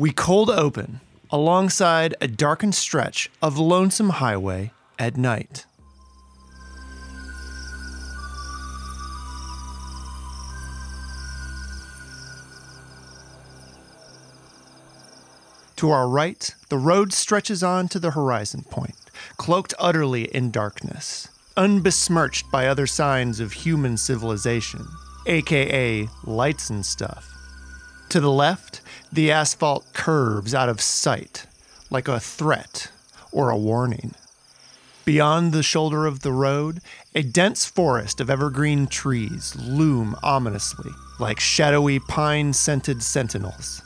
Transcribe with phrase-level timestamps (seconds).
[0.00, 5.66] We cold open alongside a darkened stretch of lonesome highway at night.
[15.76, 18.96] To our right, the road stretches on to the horizon point,
[19.36, 21.28] cloaked utterly in darkness,
[21.58, 24.86] unbesmirched by other signs of human civilization,
[25.26, 27.29] aka lights and stuff.
[28.10, 28.80] To the left,
[29.12, 31.46] the asphalt curves out of sight,
[31.90, 32.90] like a threat
[33.30, 34.14] or a warning.
[35.04, 36.80] Beyond the shoulder of the road,
[37.14, 43.80] a dense forest of evergreen trees loom ominously, like shadowy pine scented sentinels.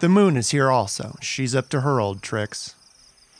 [0.00, 1.16] The moon is here also.
[1.20, 2.74] She's up to her old tricks.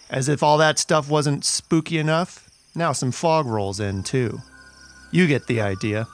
[0.08, 4.42] As if all that stuff wasn't spooky enough, now some fog rolls in too.
[5.10, 6.06] You get the idea.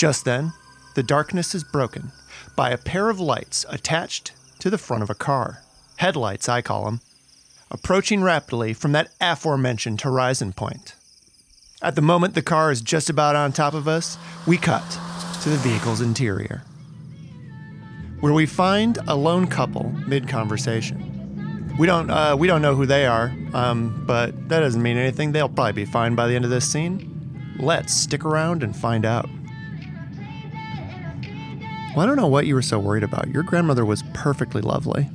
[0.00, 0.54] Just then,
[0.94, 2.12] the darkness is broken
[2.56, 5.62] by a pair of lights attached to the front of a car.
[5.96, 7.02] Headlights, I call them.
[7.70, 10.94] Approaching rapidly from that aforementioned horizon point.
[11.82, 14.98] At the moment the car is just about on top of us, we cut
[15.42, 16.62] to the vehicle's interior
[18.20, 21.76] where we find a lone couple mid conversation.
[21.78, 25.32] We don't uh, we don't know who they are, um, but that doesn't mean anything.
[25.32, 27.54] They'll probably be fine by the end of this scene.
[27.58, 29.28] Let's stick around and find out.
[31.94, 33.28] Well, I don't know what you were so worried about.
[33.28, 35.08] Your grandmother was perfectly lovely.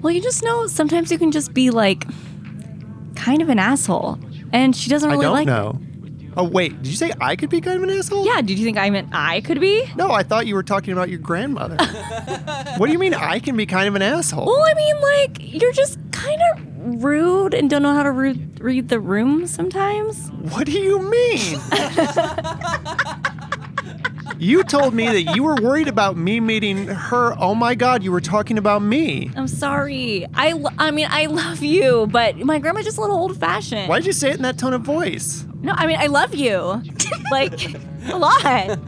[0.00, 2.04] Well, you just know sometimes you can just be like
[3.16, 4.18] kind of an asshole.
[4.52, 5.80] And she doesn't really I don't like know.
[6.38, 8.26] Oh wait, did you say I could be kind of an asshole?
[8.26, 9.84] Yeah, did you think I meant I could be?
[9.96, 11.76] No, I thought you were talking about your grandmother.
[12.76, 14.44] what do you mean I can be kind of an asshole?
[14.46, 18.48] Well, I mean, like, you're just kind of rude and don't know how to re-
[18.60, 20.30] read the room sometimes.
[20.52, 21.58] What do you mean?
[24.38, 27.34] you told me that you were worried about me meeting her.
[27.38, 29.30] Oh my god, you were talking about me.
[29.36, 30.26] I'm sorry.
[30.34, 33.88] I, lo- I mean, I love you, but my grandma's just a little old fashioned.
[33.88, 35.44] Why'd you say it in that tone of voice?
[35.62, 36.82] No, I mean, I love you.
[37.30, 37.74] like,
[38.08, 38.78] a lot.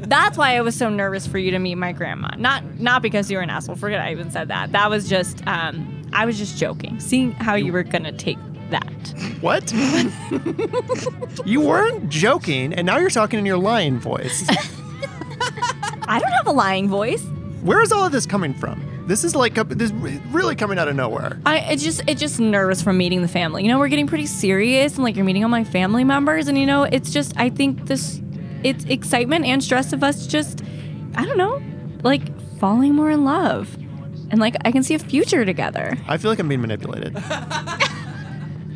[0.00, 2.28] That's why I was so nervous for you to meet my grandma.
[2.38, 3.76] Not not because you were an asshole.
[3.76, 4.72] Forget I even said that.
[4.72, 7.00] That was just um I was just joking.
[7.00, 8.38] Seeing how you were gonna take
[8.70, 9.14] that.
[9.40, 9.72] What?
[11.44, 14.48] you weren't joking, and now you're talking in your lying voice.
[16.08, 17.24] I don't have a lying voice.
[17.62, 18.82] Where is all of this coming from?
[19.06, 19.92] This is like this is
[20.32, 21.38] really coming out of nowhere.
[21.44, 23.62] I it's just it's just nervous from meeting the family.
[23.62, 26.56] You know, we're getting pretty serious and like you're meeting all my family members and
[26.56, 28.20] you know, it's just I think this
[28.62, 30.62] it's excitement and stress of us just
[31.16, 31.62] I don't know,
[32.02, 32.22] like
[32.58, 33.74] falling more in love.
[34.30, 35.98] And like I can see a future together.
[36.08, 37.16] I feel like I'm being manipulated.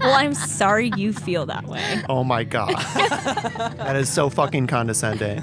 [0.00, 2.02] Well, I'm sorry you feel that way.
[2.08, 2.68] Oh my god.
[2.94, 5.42] that is so fucking condescending.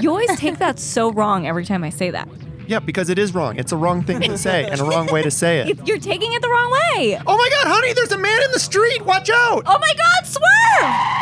[0.00, 2.28] You always take that so wrong every time I say that.
[2.66, 3.58] Yeah, because it is wrong.
[3.58, 5.80] It's a wrong thing to say and a wrong way to say it.
[5.88, 7.20] You're taking it the wrong way.
[7.26, 9.04] Oh my god, honey, there's a man in the street.
[9.04, 9.64] Watch out.
[9.66, 11.16] Oh my god, swerve!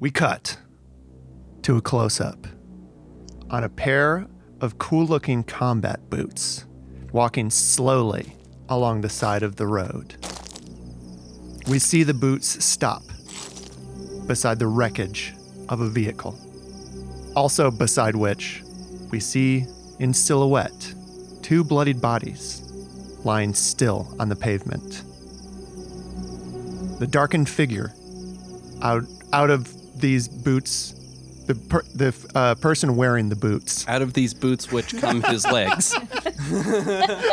[0.00, 0.58] We cut
[1.62, 2.46] to a close up
[3.50, 4.26] on a pair
[4.60, 6.66] of cool looking combat boots
[7.12, 8.34] walking slowly
[8.68, 10.16] along the side of the road.
[11.68, 13.02] We see the boots stop
[14.26, 15.34] beside the wreckage
[15.68, 16.38] of a vehicle.
[17.34, 18.62] Also, beside which,
[19.10, 19.66] we see
[19.98, 20.94] in silhouette
[21.42, 22.62] two bloodied bodies
[23.24, 25.02] lying still on the pavement.
[26.98, 27.94] The darkened figure
[28.82, 30.94] out out of these boots,
[31.48, 35.46] the per, the uh, person wearing the boots Out of these boots, which come his
[35.46, 35.94] legs.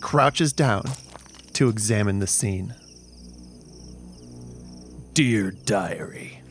[0.00, 0.84] crouches down
[1.54, 2.74] to examine the scene.
[5.14, 6.42] Dear Diary.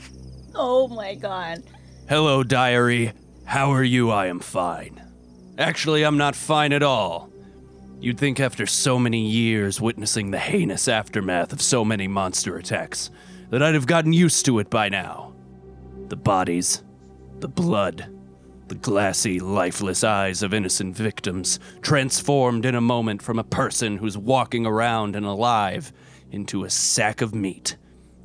[0.55, 1.63] Oh my god.
[2.07, 3.13] Hello, Diary.
[3.45, 4.09] How are you?
[4.09, 5.01] I am fine.
[5.57, 7.29] Actually, I'm not fine at all.
[7.99, 13.11] You'd think after so many years witnessing the heinous aftermath of so many monster attacks
[13.49, 15.33] that I'd have gotten used to it by now.
[16.07, 16.83] The bodies,
[17.39, 18.15] the blood,
[18.67, 24.17] the glassy, lifeless eyes of innocent victims transformed in a moment from a person who's
[24.17, 25.91] walking around and alive
[26.31, 27.77] into a sack of meat.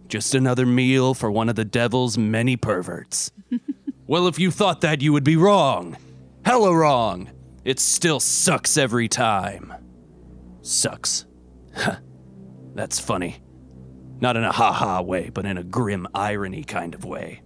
[0.09, 3.33] Just another meal for one of the devil's many perverts.
[4.07, 5.97] well, if you thought that, you would be wrong.
[6.45, 7.31] Hella wrong.
[7.65, 9.73] It still sucks every time.
[10.61, 11.25] Sucks.
[11.75, 11.97] Huh.
[12.75, 13.44] That's funny.
[14.25, 17.43] Not in a ha ha way, but in a grim irony kind of way.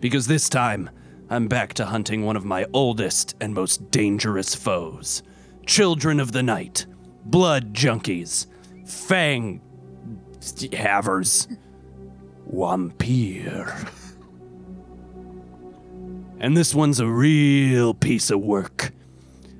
[0.00, 0.90] Because this time,
[1.30, 5.22] I'm back to hunting one of my oldest and most dangerous foes
[5.66, 6.86] children of the night,
[7.24, 8.48] blood junkies,
[8.84, 9.60] fang
[10.72, 11.46] havers,
[12.44, 13.86] vampire.
[16.40, 18.90] And this one's a real piece of work.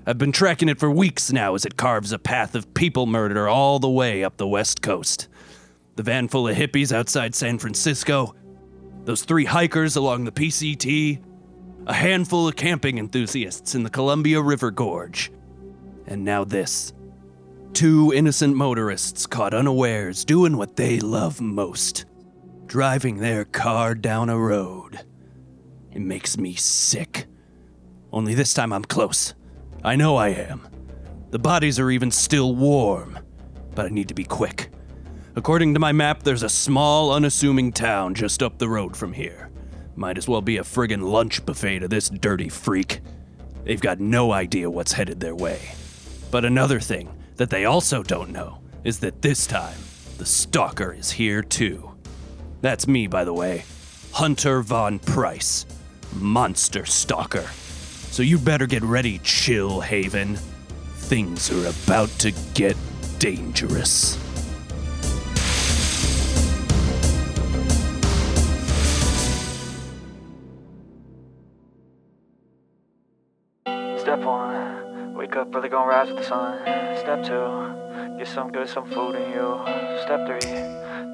[0.05, 3.49] I've been tracking it for weeks now as it carves a path of people murder
[3.49, 5.29] all the way up the west coast.
[5.97, 8.35] The van full of hippies outside San Francisco,
[9.05, 11.23] those three hikers along the PCT,
[11.87, 15.31] a handful of camping enthusiasts in the Columbia River Gorge,
[16.07, 16.93] and now this.
[17.73, 22.07] Two innocent motorists caught unawares doing what they love most
[22.67, 25.01] driving their car down a road.
[25.93, 27.27] It makes me sick.
[28.13, 29.35] Only this time I'm close.
[29.85, 30.67] I know I am.
[31.31, 33.19] The bodies are even still warm,
[33.75, 34.71] but I need to be quick.
[35.37, 39.51] According to my map, there's a small, unassuming town just up the road from here.
[39.97, 43.01] Might as well be a friggin' lunch buffet to this dirty freak.
[43.65, 45.73] They've got no idea what's headed their way.
[46.31, 49.79] But another thing that they also don't know is that this time,
[50.19, 51.95] the Stalker is here too.
[52.61, 53.65] That's me, by the way.
[54.13, 55.67] Hunter Von Price.
[56.15, 57.49] Monster Stalker.
[58.13, 60.39] So you better get ready, Chillhaven.
[60.95, 62.77] Things are about to get
[63.19, 64.24] dangerous.
[74.05, 76.59] Step one, wake up early, gonna rise with the sun.
[76.99, 79.59] Step two, get some good, some food in you.
[80.03, 80.41] Step three,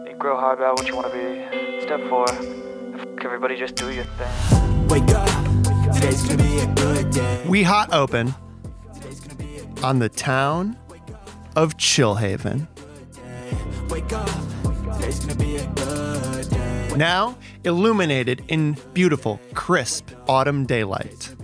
[0.04, 1.82] think real hard about what you wanna be.
[1.82, 4.88] Step four, f- everybody just do your thing.
[4.88, 5.28] Wake up,
[5.94, 7.44] today's gonna be a good day.
[7.48, 8.34] We hot open
[9.84, 10.76] on the town
[11.54, 12.66] of Chillhaven.
[13.88, 14.28] Wake up,
[14.96, 16.90] today's gonna be a good day.
[16.96, 21.36] Now illuminated in beautiful, crisp autumn daylight.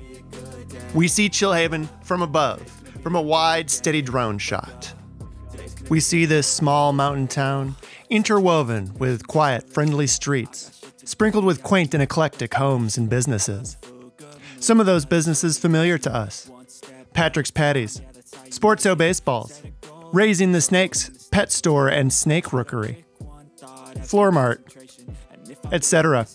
[0.97, 2.63] We see Chillhaven from above,
[3.03, 4.95] from a wide, steady drone shot.
[5.91, 7.77] We see this small mountain town
[8.09, 13.77] interwoven with quiet, friendly streets, sprinkled with quaint and eclectic homes and businesses.
[14.59, 16.51] Some of those businesses familiar to us
[17.13, 18.01] Patrick's Patties,
[18.49, 19.63] Sportso Baseballs,
[20.15, 23.05] Raising the Snakes Pet Store and Snake Rookery,
[24.03, 24.75] Floor Mart,
[25.71, 26.27] etc.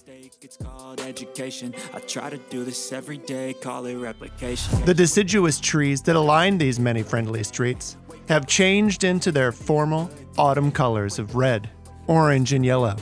[0.52, 1.74] It's called education.
[1.94, 4.84] I try to do this every day, call it replication.
[4.84, 7.96] The deciduous trees that aline these many friendly streets
[8.28, 11.70] have changed into their formal autumn colors of red,
[12.08, 12.98] orange, and yellow.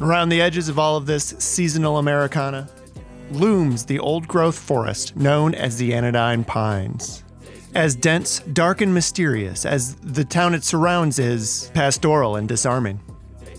[0.00, 2.68] Around the edges of all of this seasonal Americana
[3.30, 7.22] looms the old growth forest known as the Anodyne Pines.
[7.76, 12.98] As dense, dark, and mysterious as the town it surrounds is pastoral and disarming.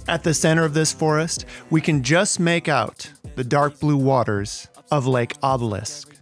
[0.07, 4.67] At the center of this forest, we can just make out the dark blue waters
[4.91, 6.15] of Lake Obelisk,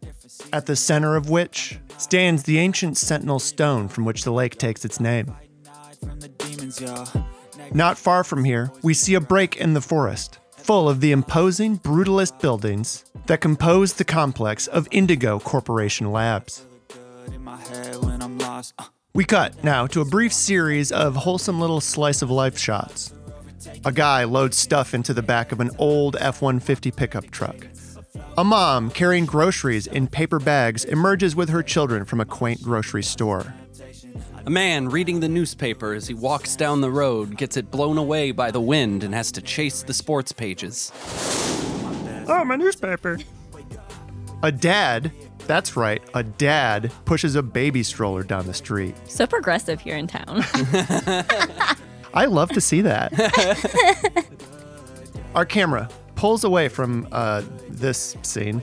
[0.54, 4.86] at the center of which stands the ancient sentinel stone from which the lake takes
[4.86, 5.36] its name.
[7.74, 11.78] Not far from here, we see a break in the forest, full of the imposing
[11.78, 16.66] brutalist buildings that compose the complex of Indigo Corporation Labs.
[19.14, 23.14] We cut now to a brief series of wholesome little slice of life shots.
[23.86, 27.68] A guy loads stuff into the back of an old F 150 pickup truck.
[28.38, 33.04] A mom carrying groceries in paper bags emerges with her children from a quaint grocery
[33.04, 33.54] store.
[34.46, 38.32] A man reading the newspaper as he walks down the road gets it blown away
[38.32, 40.92] by the wind and has to chase the sports pages.
[42.28, 43.20] Oh, my newspaper.
[44.42, 45.12] A dad,
[45.48, 48.96] that's right, a dad pushes a baby stroller down the street.
[49.08, 50.44] So progressive here in town.
[52.14, 53.12] I love to see that.
[55.36, 58.62] Our camera pulls away from uh, this scene,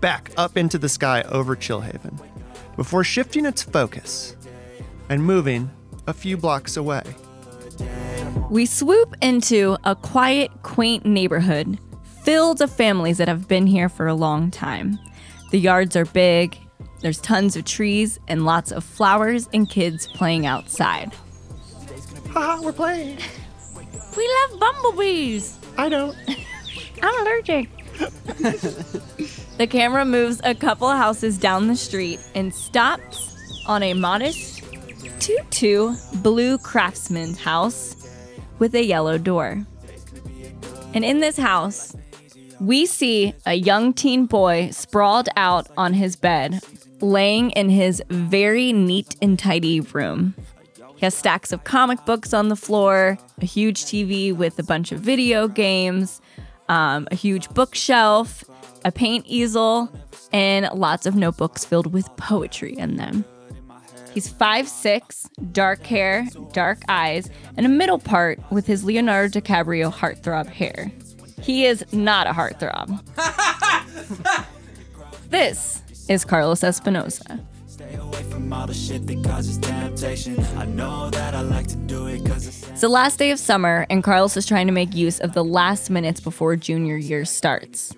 [0.00, 2.18] back up into the sky over Chillhaven,
[2.76, 4.36] before shifting its focus
[5.08, 5.70] and moving
[6.06, 7.02] a few blocks away.
[8.48, 11.78] We swoop into a quiet, quaint neighborhood
[12.22, 14.98] filled of families that have been here for a long time.
[15.50, 16.58] The yards are big,
[17.00, 21.12] there's tons of trees and lots of flowers and kids playing outside.
[22.30, 23.18] Haha, we're playing.
[24.16, 25.56] We love bumblebees.
[25.76, 26.16] I don't.
[27.02, 27.68] I'm allergic.
[29.58, 34.64] the camera moves a couple houses down the street and stops on a modest
[35.20, 37.94] 2 2 blue craftsman's house
[38.58, 39.64] with a yellow door.
[40.94, 41.94] And in this house,
[42.60, 46.60] we see a young teen boy sprawled out on his bed,
[47.00, 50.34] laying in his very neat and tidy room.
[50.98, 54.90] He has stacks of comic books on the floor, a huge TV with a bunch
[54.90, 56.20] of video games,
[56.68, 58.42] um, a huge bookshelf,
[58.84, 59.92] a paint easel,
[60.32, 63.24] and lots of notebooks filled with poetry in them.
[64.12, 70.48] He's 5'6, dark hair, dark eyes, and a middle part with his Leonardo DiCaprio heartthrob
[70.48, 70.90] hair.
[71.40, 73.04] He is not a heartthrob.
[75.30, 77.38] this is Carlos Espinosa.
[77.88, 80.38] Stay away from all the shit that causes temptation.
[80.56, 83.38] I know that I like to do it cause it's It's the last day of
[83.38, 87.24] summer, and Carlos is trying to make use of the last minutes before junior year
[87.24, 87.94] starts.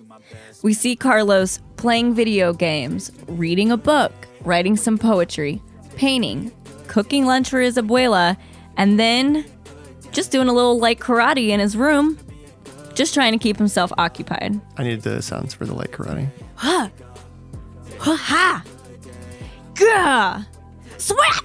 [0.63, 5.61] We see Carlos playing video games, reading a book, writing some poetry,
[5.95, 6.51] painting,
[6.87, 8.37] cooking lunch for his abuela,
[8.77, 9.43] and then
[10.11, 12.17] just doing a little light karate in his room,
[12.93, 14.59] just trying to keep himself occupied.
[14.77, 16.29] I need the sounds for the light karate.
[16.55, 16.89] Huh?
[17.99, 18.15] Ha!
[18.15, 18.63] Ha!
[19.75, 20.43] Gah!
[20.97, 21.43] Sweat!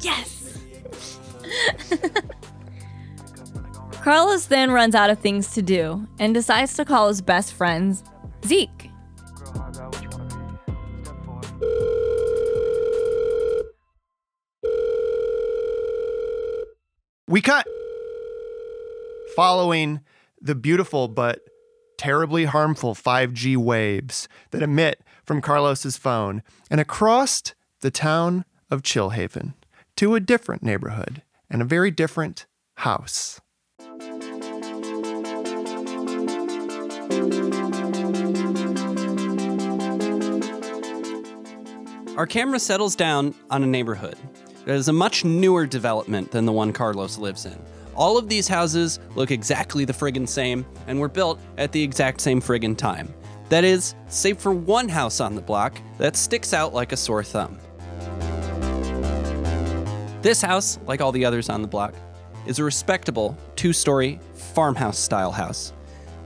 [0.00, 0.58] yes!
[4.02, 8.02] Carlos then runs out of things to do and decides to call his best friends
[8.46, 8.90] Zeke.
[17.26, 17.66] We cut.
[19.36, 20.00] Following
[20.40, 21.40] the beautiful but
[21.98, 27.42] terribly harmful 5G waves that emit from Carlos's phone and across
[27.80, 29.52] the town of Chillhaven
[29.94, 31.20] to a different neighborhood
[31.50, 33.38] and a very different house.
[42.16, 44.16] Our camera settles down on a neighborhood
[44.64, 47.58] that is a much newer development than the one Carlos lives in.
[47.94, 52.22] All of these houses look exactly the friggin' same and were built at the exact
[52.22, 53.12] same friggin' time.
[53.48, 57.24] That is, save for one house on the block that sticks out like a sore
[57.24, 57.58] thumb.
[60.20, 61.94] This house, like all the others on the block,
[62.46, 65.72] is a respectable two story farmhouse style house.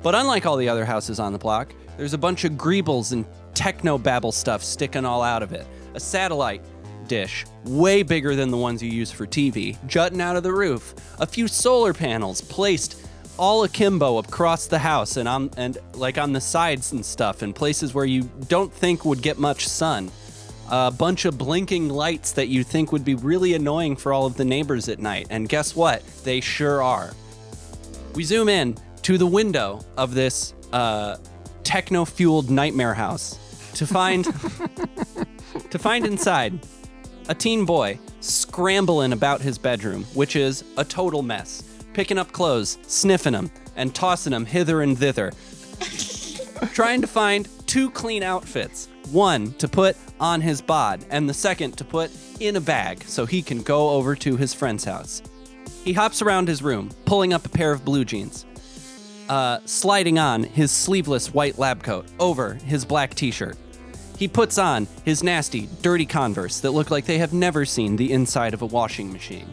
[0.02, 3.24] But unlike all the other houses on the block, there's a bunch of greebles and
[3.54, 5.66] techno babble stuff sticking all out of it.
[5.94, 6.62] A satellite
[7.06, 10.94] dish, way bigger than the ones you use for TV, jutting out of the roof.
[11.20, 12.94] A few solar panels placed
[13.38, 17.52] all akimbo across the house and on and like on the sides and stuff in
[17.52, 20.10] places where you don't think would get much sun.
[20.70, 24.36] A bunch of blinking lights that you think would be really annoying for all of
[24.36, 25.26] the neighbors at night.
[25.28, 26.06] And guess what?
[26.24, 27.12] They sure are.
[28.14, 31.16] We zoom in to the window of this uh,
[31.64, 33.38] techno-fueled nightmare house
[33.74, 34.24] to find
[35.70, 36.58] to find inside
[37.28, 41.62] a teen boy scrambling about his bedroom, which is a total mess,
[41.92, 45.32] picking up clothes, sniffing them, and tossing them hither and thither,
[46.72, 48.88] trying to find two clean outfits.
[49.10, 53.26] One to put on his bod, and the second to put in a bag so
[53.26, 55.22] he can go over to his friend's house.
[55.84, 58.46] He hops around his room, pulling up a pair of blue jeans,
[59.28, 63.56] uh, sliding on his sleeveless white lab coat over his black t shirt.
[64.16, 68.12] He puts on his nasty, dirty Converse that look like they have never seen the
[68.12, 69.48] inside of a washing machine.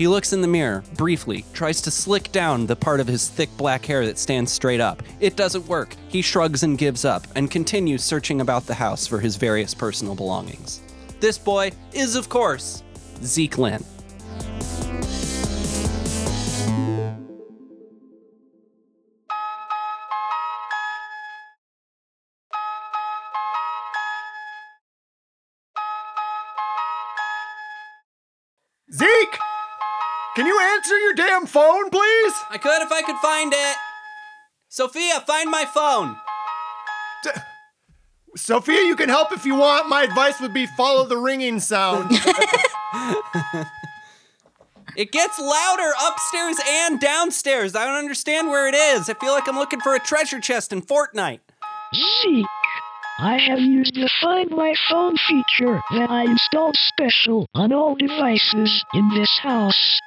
[0.00, 3.54] He looks in the mirror, briefly, tries to slick down the part of his thick
[3.58, 5.02] black hair that stands straight up.
[5.20, 5.94] It doesn't work.
[6.08, 10.14] He shrugs and gives up, and continues searching about the house for his various personal
[10.14, 10.80] belongings.
[11.20, 12.82] This boy is, of course,
[13.22, 13.84] Zeke Lynn.
[31.50, 32.34] Phone, please?
[32.50, 33.76] I could if I could find it.
[34.68, 36.16] Sophia, find my phone.
[38.36, 39.88] Sophia, you can help if you want.
[39.88, 42.10] My advice would be follow the ringing sound.
[44.96, 47.76] It gets louder upstairs and downstairs.
[47.76, 49.08] I don't understand where it is.
[49.08, 51.40] I feel like I'm looking for a treasure chest in Fortnite.
[51.94, 52.46] Zeke,
[53.18, 58.84] I have used the Find My Phone feature that I installed special on all devices
[58.92, 60.00] in this house.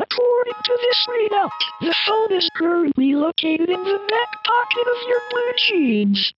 [0.00, 1.50] According to this readout,
[1.80, 6.32] the phone is currently located in the back pocket of your blue jeans.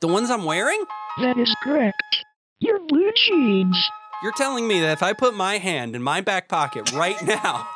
[0.00, 0.84] The ones I'm wearing?
[1.20, 2.24] That is correct.
[2.60, 3.76] Your blue jeans.
[4.22, 7.66] You're telling me that if I put my hand in my back pocket right now,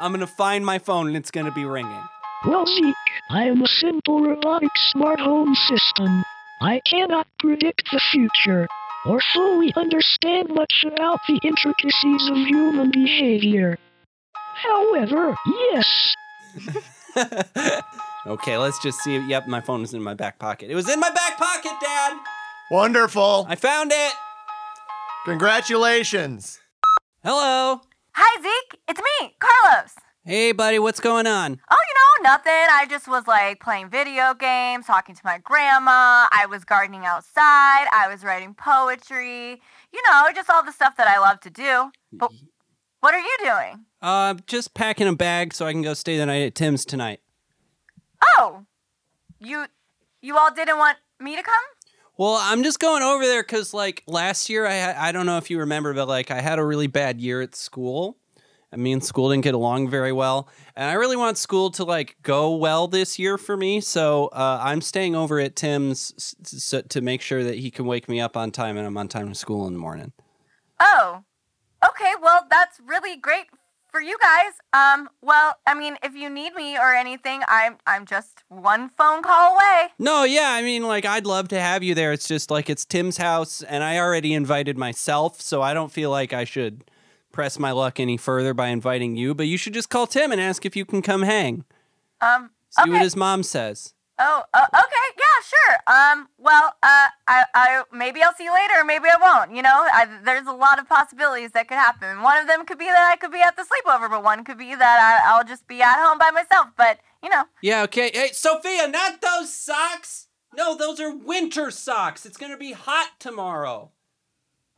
[0.00, 2.02] I'm gonna find my phone and it's gonna be ringing.
[2.44, 2.96] Well, Zeke,
[3.30, 6.24] I am a simple robotic smart home system.
[6.60, 8.66] I cannot predict the future
[9.06, 13.78] or fully understand much about the intricacies of human behavior.
[14.66, 16.14] However, yes,
[18.26, 19.18] okay, let's just see.
[19.18, 20.70] Yep, my phone is in my back pocket.
[20.70, 22.18] It was in my back pocket, Dad!
[22.70, 23.46] Wonderful.
[23.48, 24.12] I found it!
[25.24, 26.60] Congratulations.
[27.22, 27.80] Hello!
[28.14, 28.80] Hi, Zeke.
[28.88, 29.94] It's me, Carlos.
[30.24, 31.60] Hey, buddy, what's going on?
[31.70, 32.52] Oh, you know, nothing.
[32.52, 36.28] I just was like playing video games, talking to my grandma.
[36.30, 37.86] I was gardening outside.
[37.92, 39.60] I was writing poetry.
[39.92, 41.90] You know, just all the stuff that I love to do.
[42.12, 42.30] But
[43.04, 43.84] what are you doing?
[44.00, 47.20] Uh, just packing a bag so I can go stay the night at Tim's tonight.
[48.38, 48.64] Oh,
[49.38, 49.66] you
[50.22, 51.60] you all didn't want me to come?
[52.16, 55.36] Well, I'm just going over there because, like, last year, I ha- I don't know
[55.36, 58.16] if you remember, but like, I had a really bad year at school.
[58.72, 61.84] And me and school didn't get along very well, and I really want school to
[61.84, 63.80] like go well this year for me.
[63.80, 66.34] So uh, I'm staying over at Tim's s-
[66.74, 69.06] s- to make sure that he can wake me up on time, and I'm on
[69.08, 70.10] time to school in the morning.
[70.80, 71.22] Oh,
[71.88, 72.12] okay.
[72.20, 73.46] Well, that's really great
[73.94, 74.54] for you guys.
[74.72, 79.22] Um, well, I mean, if you need me or anything, I'm I'm just one phone
[79.22, 79.88] call away.
[80.00, 82.12] No, yeah, I mean, like, I'd love to have you there.
[82.12, 86.10] It's just like it's Tim's house, and I already invited myself, so I don't feel
[86.10, 86.84] like I should
[87.30, 89.32] press my luck any further by inviting you.
[89.32, 91.64] But you should just call Tim and ask if you can come hang.
[92.20, 92.90] Um, See okay.
[92.90, 93.93] what his mom says.
[94.16, 95.76] Oh, uh, okay, yeah, sure.
[95.88, 99.56] Um, well, uh, I, I, maybe I'll see you later, maybe I won't.
[99.56, 102.22] You know, I, there's a lot of possibilities that could happen.
[102.22, 104.56] One of them could be that I could be at the sleepover, but one could
[104.58, 106.68] be that I, I'll just be at home by myself.
[106.76, 108.12] But you know, Yeah, okay.
[108.14, 110.28] Hey, Sophia, not those socks.
[110.56, 112.24] No, those are winter socks.
[112.24, 113.90] It's gonna be hot tomorrow.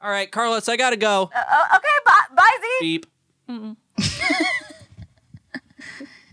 [0.01, 1.31] All right, Carlos, I gotta go.
[1.35, 2.69] uh, uh, okay, bye, bye, Z.
[2.81, 3.07] Beep.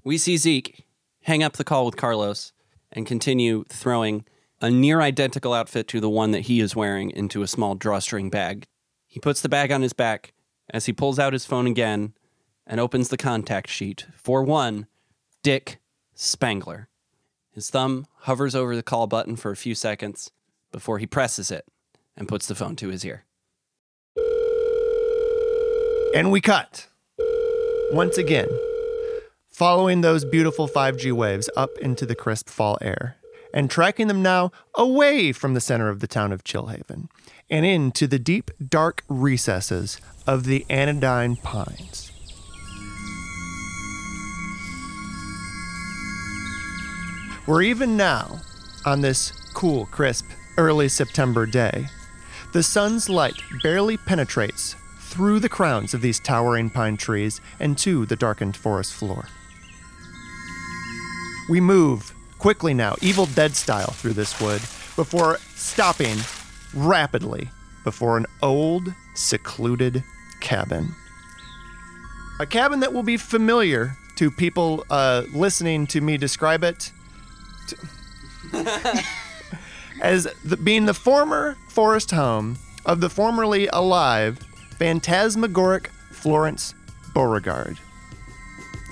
[0.05, 0.85] we see Zeke
[1.23, 2.52] hang up the call with Carlos
[2.93, 4.25] and continue throwing
[4.61, 8.29] a near identical outfit to the one that he is wearing into a small drawstring
[8.29, 8.65] bag.
[9.07, 10.33] He puts the bag on his back
[10.69, 12.13] as he pulls out his phone again
[12.65, 14.87] and opens the contact sheet for one
[15.41, 15.79] Dick
[16.15, 16.87] Spangler.
[17.51, 20.31] His thumb hovers over the call button for a few seconds
[20.71, 21.65] before he presses it
[22.15, 23.25] and puts the phone to his ear.
[26.15, 26.87] And we cut.
[27.91, 28.47] Once again,
[29.53, 33.17] following those beautiful 5G waves up into the crisp fall air
[33.53, 37.07] and tracking them now away from the center of the town of Chillhaven
[37.51, 42.11] and into the deep, dark recesses of the Anodyne Pines.
[47.45, 48.39] Where even now,
[48.87, 50.25] on this cool, crisp,
[50.57, 51.85] early September day,
[52.53, 58.07] the sun's light barely penetrates through the crowns of these towering pine trees and to
[58.07, 59.27] the darkened forest floor.
[61.49, 64.61] We move quickly now, Evil Dead style, through this wood
[64.95, 66.17] before stopping
[66.73, 67.49] rapidly
[67.83, 70.03] before an old, secluded
[70.39, 70.93] cabin.
[72.39, 76.91] A cabin that will be familiar to people uh, listening to me describe it
[77.67, 77.77] to-
[80.01, 84.39] as the, being the former forest home of the formerly alive
[84.77, 86.73] phantasmagoric Florence
[87.13, 87.77] Beauregard.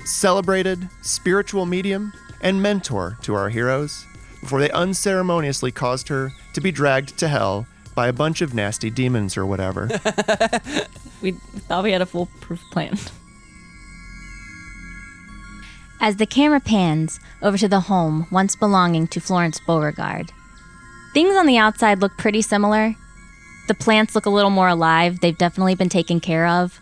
[0.06, 4.06] Celebrated spiritual medium and mentor to our heroes
[4.42, 8.90] before they unceremoniously caused her to be dragged to hell by a bunch of nasty
[8.90, 9.90] demons or whatever.
[11.22, 12.98] We thought we had a foolproof plan.
[16.00, 20.32] As the camera pans over to the home once belonging to Florence Beauregard,
[21.14, 22.96] things on the outside look pretty similar.
[23.68, 26.82] The plants look a little more alive, they've definitely been taken care of,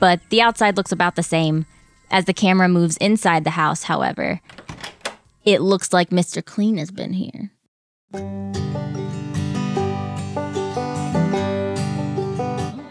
[0.00, 1.66] but the outside looks about the same.
[2.10, 4.40] As the camera moves inside the house, however,
[5.46, 6.44] it looks like Mr.
[6.44, 7.52] Clean has been here.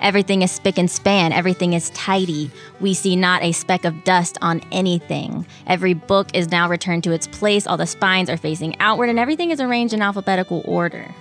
[0.02, 1.34] Everything is spick and span.
[1.34, 2.52] Everything is tidy.
[2.80, 5.46] We see not a speck of dust on anything.
[5.66, 7.66] Every book is now returned to its place.
[7.66, 11.14] All the spines are facing outward, and everything is arranged in alphabetical order.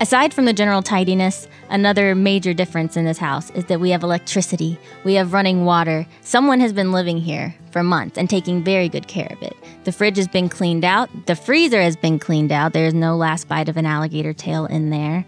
[0.00, 4.04] Aside from the general tidiness, another major difference in this house is that we have
[4.04, 6.06] electricity, we have running water.
[6.20, 9.56] Someone has been living here for months and taking very good care of it.
[9.82, 12.74] The fridge has been cleaned out, the freezer has been cleaned out.
[12.74, 15.24] There is no last bite of an alligator tail in there.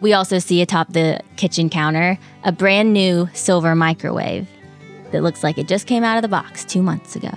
[0.00, 4.48] We also see atop the kitchen counter a brand new silver microwave
[5.10, 7.32] that looks like it just came out of the box two months ago.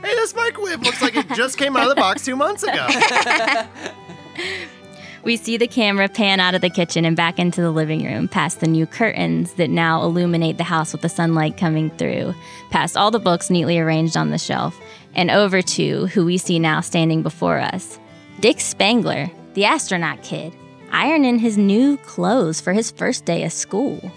[0.00, 2.86] hey, this microwave looks like it just came out of the box two months ago.
[5.24, 8.28] We see the camera pan out of the kitchen and back into the living room,
[8.28, 12.34] past the new curtains that now illuminate the house with the sunlight coming through,
[12.70, 14.78] past all the books neatly arranged on the shelf,
[15.14, 17.98] and over to who we see now standing before us
[18.40, 20.54] Dick Spangler, the astronaut kid,
[20.92, 24.12] ironing his new clothes for his first day of school.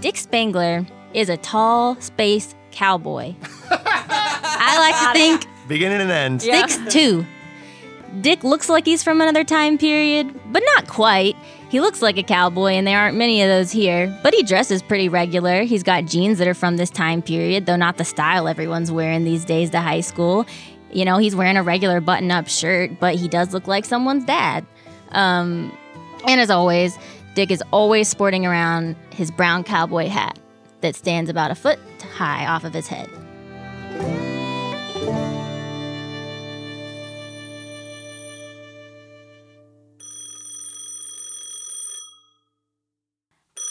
[0.00, 3.34] Dick Spangler is a tall space cowboy.
[3.70, 6.42] I like to think Beginning and end.
[6.42, 7.24] six two.
[8.20, 11.36] Dick looks like he's from another time period, but not quite.
[11.68, 14.82] He looks like a cowboy, and there aren't many of those here, but he dresses
[14.82, 15.64] pretty regular.
[15.64, 19.24] He's got jeans that are from this time period, though not the style everyone's wearing
[19.24, 20.46] these days to high school.
[20.92, 24.24] You know, he's wearing a regular button up shirt, but he does look like someone's
[24.24, 24.64] dad.
[25.10, 25.76] Um,
[26.26, 26.96] and as always,
[27.34, 30.38] Dick is always sporting around his brown cowboy hat
[30.80, 31.78] that stands about a foot
[32.14, 33.10] high off of his head.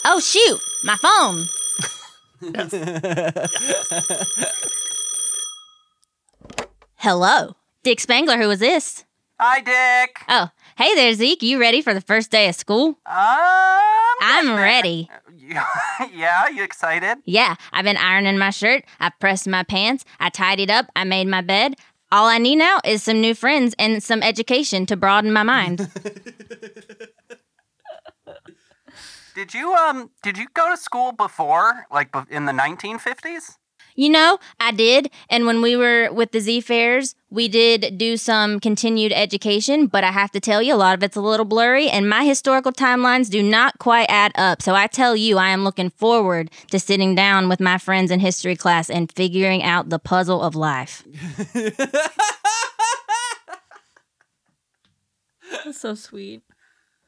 [0.08, 1.46] Oh shoot, my phone.
[6.94, 7.56] Hello.
[7.82, 9.04] Dick Spangler, who is this?
[9.40, 10.20] Hi, Dick.
[10.28, 11.42] Oh, hey there, Zeke.
[11.42, 12.90] You ready for the first day of school?
[13.04, 15.10] Um, I'm ready.
[16.14, 17.18] yeah, you excited?
[17.24, 21.26] Yeah, I've been ironing my shirt, I've pressed my pants, I tidied up, I made
[21.26, 21.74] my bed.
[22.12, 25.90] All I need now is some new friends and some education to broaden my mind.
[29.36, 33.58] Did you um did you go to school before, like in the 1950s?
[33.94, 35.10] you know, I did.
[35.28, 40.04] And when we were with the Z Fairs, we did do some continued education, but
[40.04, 42.72] I have to tell you, a lot of it's a little blurry, and my historical
[42.72, 44.62] timelines do not quite add up.
[44.62, 48.20] So I tell you, I am looking forward to sitting down with my friends in
[48.20, 51.04] history class and figuring out the puzzle of life.
[55.64, 56.42] That's so sweet.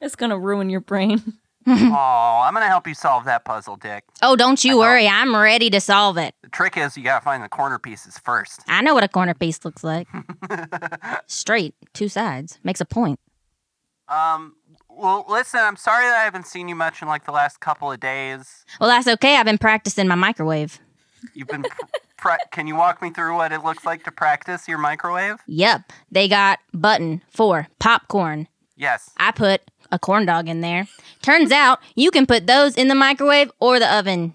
[0.01, 1.39] It's gonna ruin your brain.
[1.69, 4.05] oh, I'm gonna help you solve that puzzle, Dick.
[4.23, 6.35] Oh, don't you worry, I'm ready to solve it.
[6.43, 8.63] The trick is you gotta find the corner pieces first.
[8.69, 10.09] I know what a corner piece looks like.
[11.27, 13.21] Straight, two sides, makes a point.
[14.09, 14.55] Um,
[14.89, 17.93] well, listen, I'm sorry that I haven't seen you much in like the last couple
[17.93, 18.65] of days.
[18.81, 19.37] Well, that's okay.
[19.37, 20.81] I've been practicing my microwave.
[21.35, 21.63] You've been.
[21.63, 21.69] Pr-
[22.17, 25.37] pra- can you walk me through what it looks like to practice your microwave?
[25.47, 28.49] Yep, they got button for popcorn.
[28.77, 29.11] Yes.
[29.17, 30.89] I put a corn dog in there.
[31.23, 34.35] Turns out you can put those in the microwave or the oven.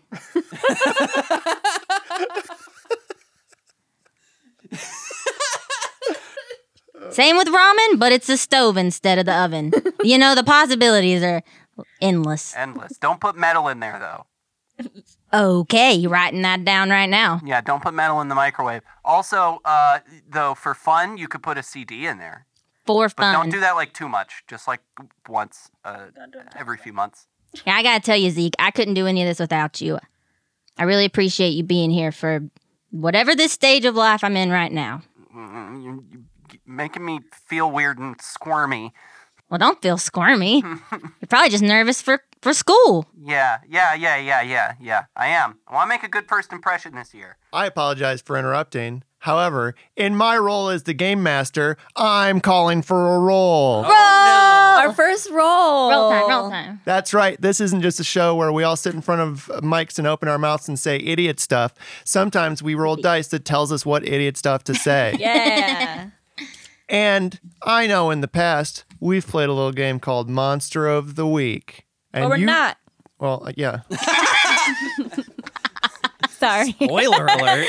[7.10, 9.72] Same with ramen, but it's a stove instead of the oven.
[10.04, 11.44] You know, the possibilities are
[12.02, 12.56] endless.
[12.56, 12.98] Endless.
[12.98, 14.26] Don't put metal in there though.
[15.34, 17.42] Okay, writing that down right now.
[17.44, 18.82] Yeah, don't put metal in the microwave.
[19.04, 22.46] Also, uh, though, for fun, you could put a CD in there.
[22.86, 24.44] For But don't do that like too much.
[24.48, 24.82] Just like
[25.28, 26.08] once, uh,
[26.56, 27.28] every few months.
[27.66, 30.00] Yeah, I gotta tell you, Zeke, I couldn't do any of this without you.
[30.78, 32.42] I really appreciate you being here for
[32.90, 35.02] whatever this stage of life I'm in right now.
[35.34, 36.04] You're, you're
[36.66, 38.94] making me feel weird and squirmy.
[39.50, 40.64] Well, don't feel squirmy.
[40.92, 43.06] You're probably just nervous for, for school.
[43.24, 45.04] Yeah, yeah, yeah, yeah, yeah, yeah.
[45.16, 45.60] I am.
[45.68, 47.38] I want to make a good first impression this year.
[47.52, 49.04] I apologize for interrupting.
[49.24, 53.84] However, in my role as the game master, I'm calling for a roll.
[53.84, 53.90] Roll!
[53.94, 55.90] Our first roll.
[55.90, 56.82] Roll time, roll time.
[56.84, 57.40] That's right.
[57.40, 60.28] This isn't just a show where we all sit in front of mics and open
[60.28, 61.74] our mouths and say idiot stuff.
[62.04, 65.16] Sometimes we roll dice that tells us what idiot stuff to say.
[65.20, 66.10] Yeah.
[66.90, 71.26] And I know in the past we've played a little game called Monster of the
[71.26, 71.86] Week.
[72.14, 72.78] And but we're you- not.
[73.20, 73.80] Well, uh, yeah,
[76.30, 76.72] Sorry.
[76.74, 77.68] Spoiler alert.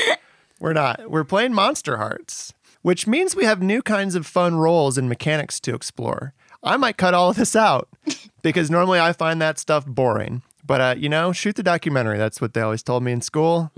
[0.59, 1.09] We're not.
[1.09, 5.75] We're playing Monsterhearts, which means we have new kinds of fun roles and mechanics to
[5.75, 6.33] explore.
[6.63, 7.89] I might cut all of this out
[8.41, 10.41] because normally I find that stuff boring.
[10.65, 12.17] But uh, you know, shoot the documentary.
[12.17, 13.71] That's what they always told me in school.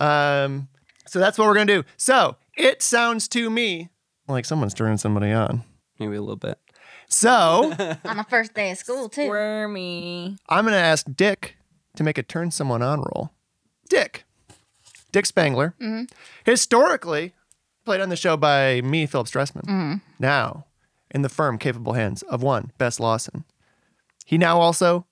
[0.00, 0.68] Um,
[1.06, 1.84] so that's what we're gonna do.
[1.96, 3.90] So it sounds to me
[4.28, 5.62] like someone's turning somebody on.
[5.98, 6.58] Maybe a little bit.
[7.08, 9.28] So On the first day of school, too.
[9.28, 10.36] Wormy.
[10.48, 11.56] I'm going to ask Dick
[11.96, 13.30] to make a turn someone on roll.
[13.88, 14.24] Dick.
[15.12, 15.74] Dick Spangler.
[15.80, 16.04] Mm-hmm.
[16.44, 17.34] Historically,
[17.84, 19.64] played on the show by me, Phillip Stressman.
[19.64, 19.94] Mm-hmm.
[20.18, 20.66] Now,
[21.10, 23.44] in the firm capable hands of one, Bess Lawson.
[24.24, 25.06] He now also,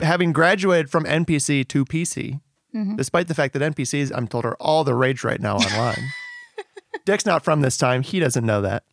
[0.00, 2.40] having graduated from NPC to PC,
[2.74, 2.96] mm-hmm.
[2.96, 6.10] despite the fact that NPCs, I'm told, are all the rage right now online.
[7.04, 8.02] Dick's not from this time.
[8.02, 8.84] He doesn't know that.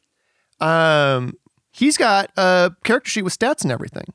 [0.60, 1.34] Um,
[1.71, 4.13] he's got a character sheet with stats and everything.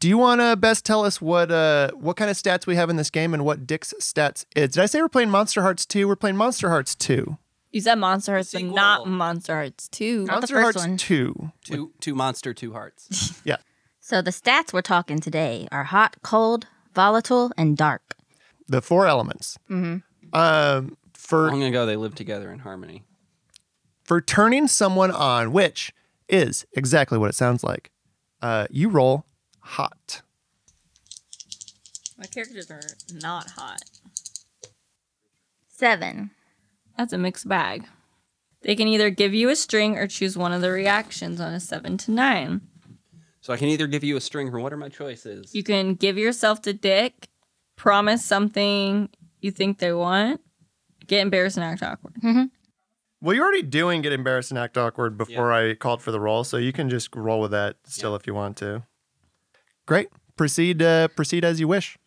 [0.00, 2.88] Do you want to Bess tell us what uh what kind of stats we have
[2.90, 4.70] in this game and what Dick's stats is?
[4.70, 6.08] Did I say we're playing Monsterhearts 2?
[6.08, 7.36] We're playing Monsterhearts 2.
[7.72, 10.24] You said Monsterhearts, but not Monsterhearts 2.
[10.24, 10.96] Not the first Hearts one.
[10.96, 11.52] 2.
[11.64, 13.40] Two two monster, two hearts.
[13.44, 13.56] Yeah.
[14.00, 18.16] So the stats we're talking today are hot, cold, volatile, and dark.
[18.66, 19.58] The four elements.
[19.70, 20.34] Mm-hmm.
[20.34, 23.04] Um for Long ago, they lived together in harmony.
[24.02, 25.92] for turning someone on, which
[26.28, 27.90] is exactly what it sounds like.
[28.40, 29.26] Uh you roll
[29.70, 30.22] hot.
[32.18, 32.82] My characters are
[33.14, 33.82] not hot.
[35.68, 36.30] Seven.
[36.98, 37.86] That's a mixed bag.
[38.62, 41.60] They can either give you a string or choose one of the reactions on a
[41.60, 42.60] seven to nine.
[43.40, 45.54] So I can either give you a string or what are my choices?
[45.54, 47.28] You can give yourself to Dick,
[47.76, 49.08] promise something
[49.40, 50.42] you think they want,
[51.06, 52.14] get embarrassed and act awkward.
[52.16, 52.44] Mm-hmm.
[53.22, 56.44] Well, you're already doing get embarrassed and act awkward before I called for the roll,
[56.44, 58.82] so you can just roll with that still if you want to.
[59.90, 60.08] Great.
[60.36, 60.80] Proceed.
[60.80, 61.98] Uh, proceed as you wish.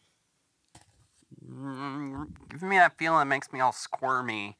[1.45, 4.57] Mm, Give me that feeling that makes me all squirmy.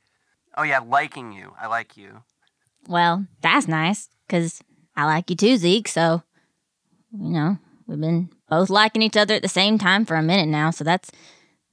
[0.57, 1.53] Oh yeah, liking you.
[1.57, 2.23] I like you.
[2.85, 4.61] Well, that's nice, because
[4.97, 6.21] I like you too, Zeke, so,
[7.17, 7.57] you know,
[7.87, 10.83] we've been both liking each other at the same time for a minute now, so
[10.83, 11.09] that's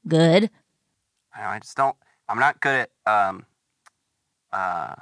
[0.06, 0.50] good.
[1.34, 1.96] I, know, I just don't.
[2.28, 3.44] I'm not good at um,
[4.52, 4.94] uh,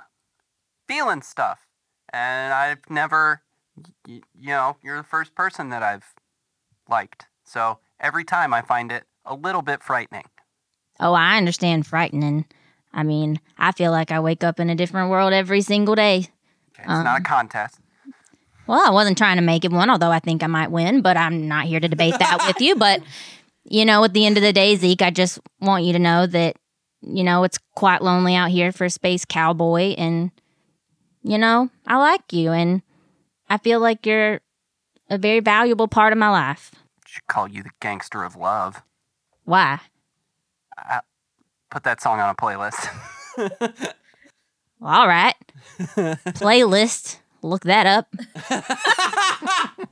[0.88, 1.66] feeling stuff,
[2.10, 3.42] and I've never.
[4.08, 6.14] Y- you know, you're the first person that I've
[6.88, 7.26] liked.
[7.44, 10.24] So every time I find it a little bit frightening.
[11.00, 12.46] Oh, I understand frightening.
[12.92, 16.28] I mean, I feel like I wake up in a different world every single day.
[16.72, 17.78] Okay, it's not a um, contest.
[18.66, 21.16] Well, I wasn't trying to make it one, although I think I might win, but
[21.16, 22.76] I'm not here to debate that with you.
[22.76, 23.00] But,
[23.64, 26.26] you know, at the end of the day, Zeke, I just want you to know
[26.26, 26.56] that,
[27.00, 29.94] you know, it's quite lonely out here for a space cowboy.
[29.96, 30.30] And,
[31.22, 32.50] you know, I like you.
[32.52, 32.82] And
[33.48, 34.40] I feel like you're
[35.08, 36.72] a very valuable part of my life.
[37.08, 38.82] Should call you the gangster of love.
[39.44, 39.80] Why?
[40.76, 41.00] I,
[41.70, 42.86] put that song on a playlist.
[44.82, 45.34] All right.
[46.36, 47.20] Playlist.
[47.40, 48.14] Look that up.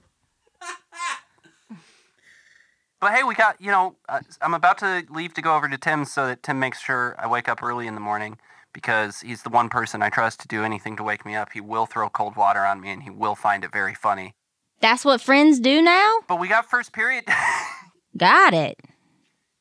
[2.99, 5.77] But hey, we got, you know, uh, I'm about to leave to go over to
[5.77, 8.39] Tim's so that Tim makes sure I wake up early in the morning
[8.73, 11.53] because he's the one person I trust to do anything to wake me up.
[11.53, 14.35] He will throw cold water on me and he will find it very funny.
[14.81, 16.19] That's what friends do now?
[16.29, 17.25] But we got first period.
[18.17, 18.79] Got it.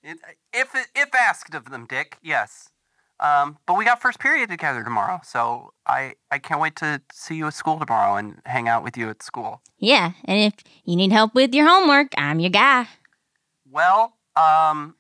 [0.04, 0.20] It-
[0.54, 2.70] if if asked of them, Dick, yes.
[3.20, 7.36] Um, but we got first period together tomorrow, so I I can't wait to see
[7.36, 9.62] you at school tomorrow and hang out with you at school.
[9.78, 10.12] Yeah.
[10.26, 12.88] And if you need help with your homework, I'm your guy.
[13.70, 14.96] Well, um,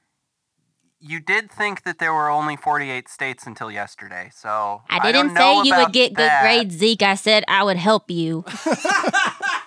[1.00, 5.38] you did think that there were only 48 states until yesterday, so I don't didn't
[5.38, 7.04] say know you would about get good grades, Zeke.
[7.04, 8.46] I said I would help you.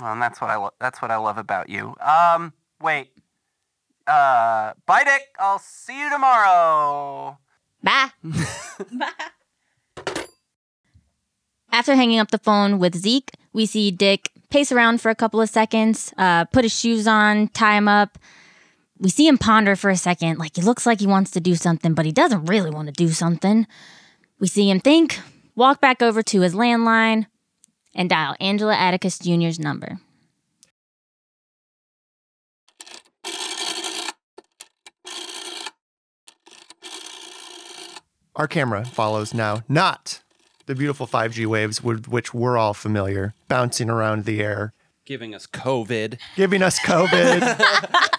[0.00, 1.94] Well, and that's what I lo- that's what I love about you.
[2.00, 3.10] Um, wait.
[4.06, 5.22] Uh, bye, Dick.
[5.38, 7.38] I'll see you tomorrow.
[7.82, 8.10] Bye.
[11.72, 15.40] After hanging up the phone with Zeke, we see Dick pace around for a couple
[15.40, 18.18] of seconds, uh, put his shoes on, tie him up.
[18.98, 21.56] We see him ponder for a second, like he looks like he wants to do
[21.56, 23.66] something, but he doesn't really want to do something.
[24.38, 25.18] We see him think,
[25.56, 27.26] walk back over to his landline,
[27.94, 29.98] and dial Angela Atticus Jr.'s number.
[38.36, 40.20] Our camera follows now, not
[40.66, 44.72] the beautiful 5G waves with which we're all familiar, bouncing around the air,
[45.04, 46.18] Giving us COVID.
[46.34, 47.60] giving us COVID,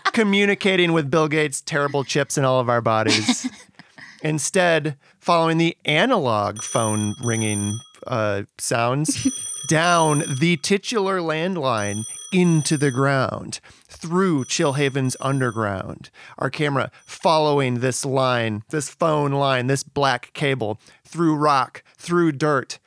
[0.14, 3.50] communicating with Bill Gates' terrible chips in all of our bodies.
[4.22, 9.28] Instead, following the analog phone ringing uh, sounds
[9.70, 16.10] down the titular landline into the ground through Chillhaven's underground.
[16.38, 22.80] Our camera following this line, this phone line, this black cable through rock, through dirt,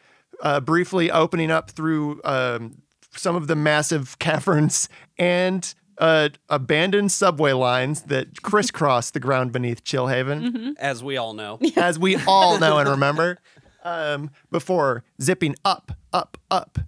[0.42, 2.82] uh, briefly opening up through um,
[3.16, 9.82] some of the massive caverns and uh, abandoned subway lines that crisscross the ground beneath
[9.82, 11.58] Chillhaven, As we all know.
[11.76, 13.38] as we all know and remember,
[13.84, 16.78] um, before zipping up, up, up,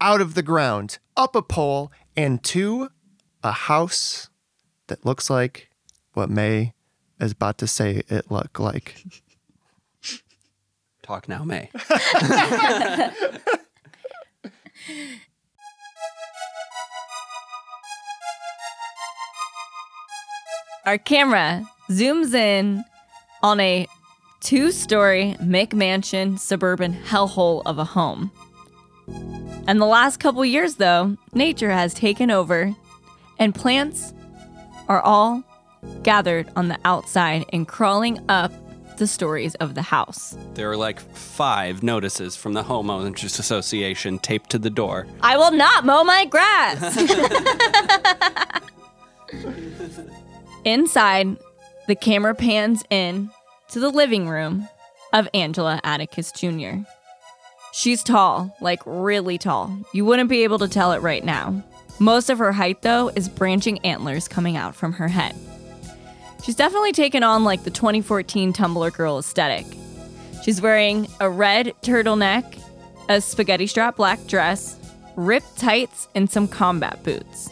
[0.00, 2.88] out of the ground, up a pole, and to
[3.42, 4.28] a house
[4.88, 5.70] that looks like
[6.14, 6.72] what May
[7.20, 9.02] is about to say it looked like.
[11.02, 11.70] Talk now, May.
[20.86, 22.84] Our camera zooms in
[23.42, 23.86] on a
[24.44, 28.30] two story McMansion suburban hellhole of a home.
[29.66, 32.74] And the last couple years, though, nature has taken over,
[33.38, 34.12] and plants
[34.86, 35.42] are all
[36.02, 38.52] gathered on the outside and crawling up
[38.98, 40.36] the stories of the house.
[40.52, 45.06] There are like five notices from the Homeowners Association taped to the door.
[45.22, 46.96] I will not mow my grass.
[50.64, 51.38] Inside,
[51.88, 53.30] the camera pans in
[53.74, 54.68] to the living room
[55.12, 56.84] of Angela Atticus Jr.
[57.72, 59.76] She's tall, like really tall.
[59.92, 61.60] You wouldn't be able to tell it right now.
[61.98, 65.34] Most of her height, though, is branching antlers coming out from her head.
[66.44, 69.66] She's definitely taken on like the 2014 Tumblr girl aesthetic.
[70.44, 72.62] She's wearing a red turtleneck,
[73.08, 74.78] a spaghetti strap black dress,
[75.16, 77.48] ripped tights, and some combat boots.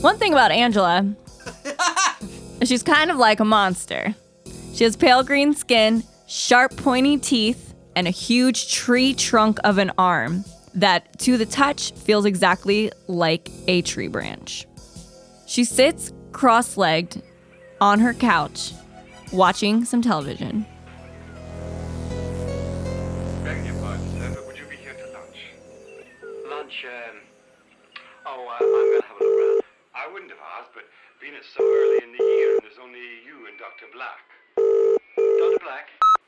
[0.00, 1.14] One thing about Angela
[2.64, 4.14] she's kind of like a monster.
[4.74, 9.92] She has pale green skin, sharp pointy teeth, and a huge tree trunk of an
[9.98, 14.66] arm that, to the touch, feels exactly like a tree branch.
[15.46, 17.22] She sits cross legged
[17.82, 18.72] on her couch,
[19.30, 20.64] watching some television.
[26.64, 27.18] Um...
[28.24, 28.48] Oh,
[31.54, 33.86] so early in the year and there's only you and Dr.
[33.92, 34.31] Black.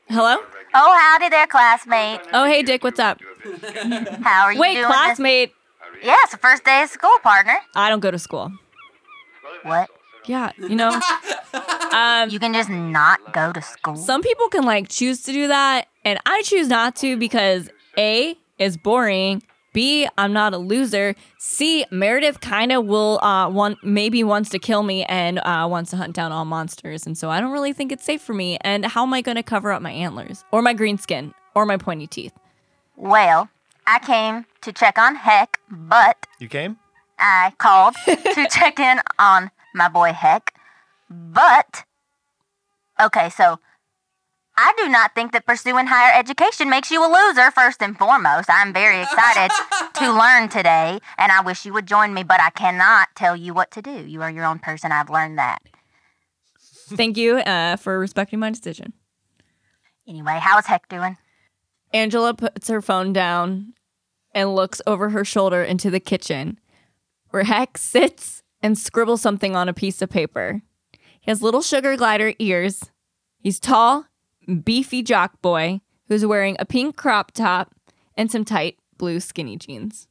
[0.09, 0.37] Hello?
[0.73, 2.21] Oh, howdy there, classmate.
[2.33, 3.19] Oh, hey, Dick, what's up?
[4.23, 4.85] How are you Wait, doing?
[4.85, 5.53] classmate.
[5.95, 6.05] This?
[6.05, 7.57] Yeah, it's the first day of school, partner.
[7.75, 8.51] I don't go to school.
[9.63, 9.89] What?
[10.25, 10.89] Yeah, you know,
[11.91, 13.95] um, You can just not go to school.
[13.95, 18.35] some people can like choose to do that, and I choose not to because A
[18.57, 19.43] is boring.
[19.75, 21.15] B, I'm not a loser.
[21.37, 25.91] C, Meredith kind of will uh want maybe wants to kill me and uh wants
[25.91, 28.57] to hunt down all monsters, and so I don't really think it's safe for me.
[28.61, 31.65] And how am I going to cover up my antlers or my green skin or
[31.65, 32.31] my pointy teeth?
[32.95, 33.49] Well,
[33.85, 36.77] I came to check on Heck, but You came?
[37.19, 40.53] I called to check in on my boy Heck.
[41.09, 41.83] But,
[43.01, 43.59] okay, so
[44.57, 48.49] I do not think that pursuing higher education makes you a loser, first and foremost.
[48.49, 49.51] I'm very excited
[49.95, 53.53] to learn today, and I wish you would join me, but I cannot tell you
[53.53, 54.05] what to do.
[54.05, 54.91] You are your own person.
[54.91, 55.59] I've learned that.
[56.57, 58.93] Thank you uh, for respecting my decision.
[60.07, 61.17] Anyway, how's Heck doing?
[61.91, 63.73] Angela puts her phone down
[64.33, 66.59] and looks over her shoulder into the kitchen,
[67.31, 70.61] where Heck sits and scribbles something on a piece of paper.
[71.19, 72.83] He has little sugar glider ears.
[73.39, 74.05] He's tall,
[74.63, 77.73] beefy jock boy who's wearing a pink crop top
[78.15, 80.07] and some tight blue skinny jeans.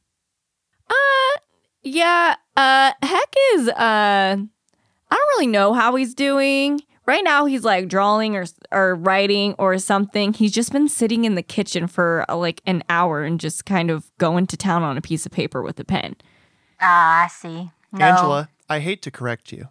[0.89, 1.39] Uh,
[1.83, 6.81] yeah, uh, Heck is, uh, I don't really know how he's doing.
[7.07, 10.33] Right now, he's like drawing or or writing or something.
[10.33, 13.91] He's just been sitting in the kitchen for uh, like an hour and just kind
[13.91, 16.15] of going to town on a piece of paper with a pen.
[16.81, 17.69] Ah, I see.
[17.91, 18.05] No.
[18.05, 19.69] Angela, I hate to correct you,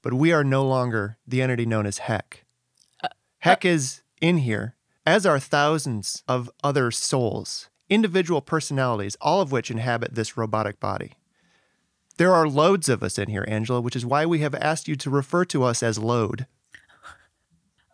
[0.00, 2.44] but we are no longer the entity known as Heck.
[3.40, 4.74] Heck is in here,
[5.06, 11.12] as are thousands of other souls, individual personalities, all of which inhabit this robotic body.
[12.16, 14.96] There are loads of us in here, Angela, which is why we have asked you
[14.96, 16.46] to refer to us as load.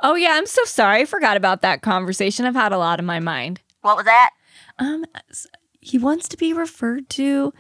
[0.03, 1.03] Oh yeah, I'm so sorry.
[1.03, 2.47] I forgot about that conversation.
[2.47, 3.61] I've had a lot in my mind.
[3.83, 4.31] What was that?
[4.79, 5.05] Um,
[5.81, 7.53] he wants to be referred to.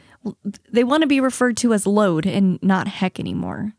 [0.71, 3.75] They want to be referred to as load and not heck anymore.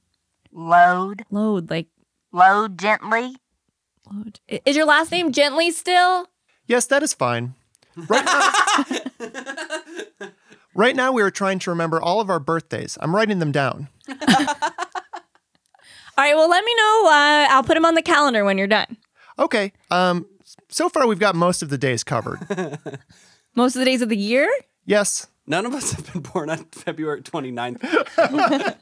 [0.52, 1.26] Load.
[1.32, 1.88] Load, like
[2.34, 3.36] Load gently.
[4.12, 4.40] Load.
[4.48, 6.28] Is your last name Gently still?
[6.68, 7.56] Yes, that is fine.
[7.96, 9.30] Right now,
[10.74, 12.98] right now we are trying to remember all of our birthdays.
[13.02, 13.88] I'm writing them down.
[16.16, 16.36] All right.
[16.36, 17.04] Well, let me know.
[17.08, 18.98] Uh, I'll put them on the calendar when you're done.
[19.40, 19.74] Okay.
[19.90, 20.28] Um.
[20.70, 22.40] So far, we've got most of the days covered.
[23.56, 24.50] Most of the days of the year.
[24.84, 25.28] Yes.
[25.46, 28.76] None of us have been born on February 29th.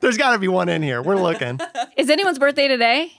[0.00, 1.00] There's got to be one in here.
[1.00, 1.58] We're looking.
[1.96, 3.10] Is anyone's birthday today?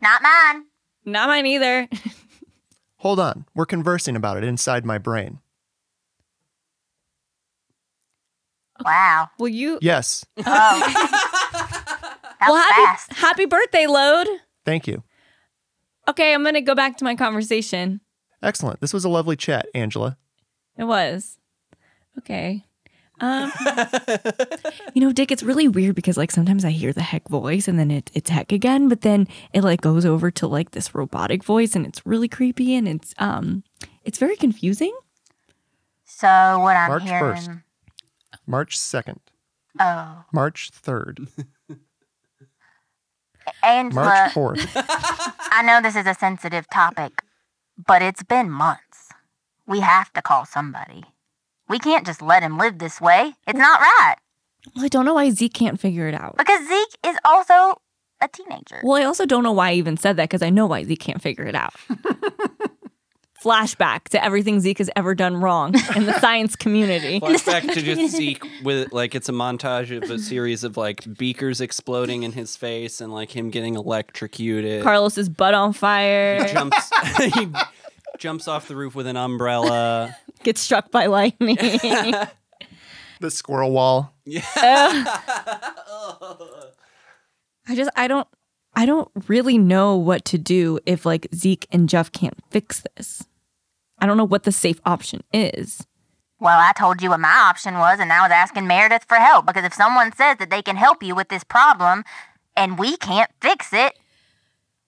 [0.00, 0.64] Not mine.
[1.04, 1.88] Not mine either.
[2.98, 3.44] Hold on.
[3.54, 5.40] We're conversing about it inside my brain.
[8.84, 9.28] Wow.
[9.38, 9.78] Will you?
[9.80, 10.24] Yes.
[10.38, 10.42] Oh.
[12.40, 13.12] well, happy fast.
[13.12, 14.26] happy birthday, load.
[14.64, 15.02] Thank you.
[16.08, 18.00] Okay, I'm gonna go back to my conversation.
[18.42, 18.80] Excellent.
[18.80, 20.18] This was a lovely chat, Angela.
[20.76, 21.38] It was.
[22.18, 22.64] Okay.
[23.22, 23.52] Um,
[24.94, 27.78] you know, Dick, it's really weird because like sometimes I hear the heck voice and
[27.78, 31.44] then it, it's heck again, but then it like goes over to like this robotic
[31.44, 33.62] voice and it's really creepy and it's um
[34.02, 34.92] it's very confusing.
[36.04, 36.26] So
[36.58, 37.36] what I'm March hearing.
[37.36, 37.62] 1st.
[38.46, 39.18] March 2nd.
[39.78, 41.28] Oh, March 3rd.
[43.62, 44.04] Angela.
[44.04, 44.68] March 4th.
[45.52, 47.22] I know this is a sensitive topic,
[47.86, 49.10] but it's been months.
[49.66, 51.04] We have to call somebody.
[51.72, 53.32] We can't just let him live this way.
[53.46, 54.16] It's not right.
[54.76, 56.36] Well, I don't know why Zeke can't figure it out.
[56.36, 57.80] Because Zeke is also
[58.20, 58.82] a teenager.
[58.84, 61.00] Well, I also don't know why I even said that because I know why Zeke
[61.00, 61.72] can't figure it out.
[63.42, 67.20] Flashback to everything Zeke has ever done wrong in the science community.
[67.22, 71.62] Flashback to just Zeke with like it's a montage of a series of like beakers
[71.62, 74.82] exploding in his face and like him getting electrocuted.
[74.82, 76.90] Carlos's butt on fire, He jumps
[77.34, 77.48] he
[78.18, 80.16] jumps off the roof with an umbrella.
[80.42, 81.56] gets struck by lightning.
[83.20, 84.14] the squirrel wall.
[84.24, 85.04] Yeah.
[85.94, 86.70] Oh.
[87.68, 88.26] I just I don't
[88.74, 93.24] I don't really know what to do if like Zeke and Jeff can't fix this.
[93.98, 95.86] I don't know what the safe option is.
[96.40, 99.46] Well, I told you what my option was, and I was asking Meredith for help
[99.46, 102.02] because if someone says that they can help you with this problem
[102.56, 103.94] and we can't fix it,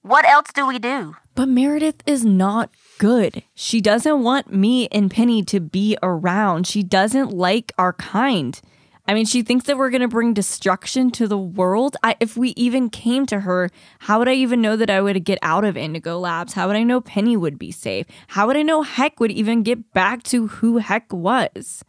[0.03, 1.15] what else do we do?
[1.35, 3.43] But Meredith is not good.
[3.55, 6.67] She doesn't want me and Penny to be around.
[6.67, 8.61] She doesn't like our kind.
[9.07, 11.97] I mean, she thinks that we're going to bring destruction to the world.
[12.03, 13.69] I, if we even came to her,
[14.01, 16.55] how would I even know that I would get out of Indigo Labs?
[16.55, 18.07] How would I know Penny would be safe?
[18.29, 21.85] How would I know Heck would even get back to who Heck was?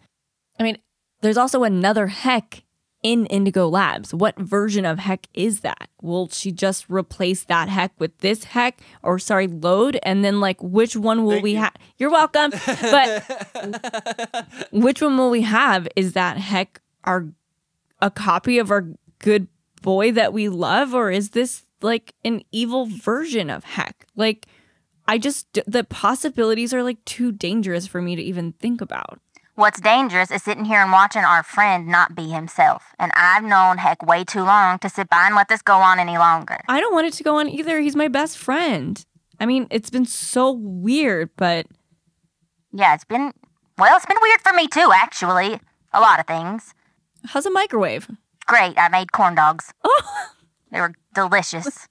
[0.59, 0.77] I mean,
[1.21, 2.64] there's also another Heck
[3.05, 4.15] in Indigo Labs.
[4.15, 5.91] What version of Heck is that?
[6.01, 9.99] Will she just replace that Heck with this Heck or sorry, load?
[10.01, 11.73] And then like which one will we have?
[11.99, 12.49] You're welcome.
[12.65, 15.87] But which one will we have?
[15.95, 17.27] Is that Heck our
[18.01, 18.87] a copy of our
[19.19, 19.49] good
[19.83, 24.07] boy that we love or is this like an evil version of Heck?
[24.15, 24.47] Like
[25.07, 29.19] I just the possibilities are like too dangerous for me to even think about.
[29.55, 32.93] What's dangerous is sitting here and watching our friend not be himself.
[32.99, 35.97] And I've known Heck way too long to sit by and let this go on
[35.97, 36.59] any longer.
[36.67, 37.79] I don't want it to go on either.
[37.79, 39.03] He's my best friend.
[39.39, 41.67] I mean, it's been so weird, but
[42.73, 43.31] Yeah, it's been,
[43.77, 45.59] well, it's been weird for me too, actually.
[45.93, 46.73] A lot of things.
[47.27, 48.09] how's a microwave?
[48.47, 49.73] Great, I made corn dogs.
[49.85, 50.27] Oh,
[50.71, 51.87] They were delicious.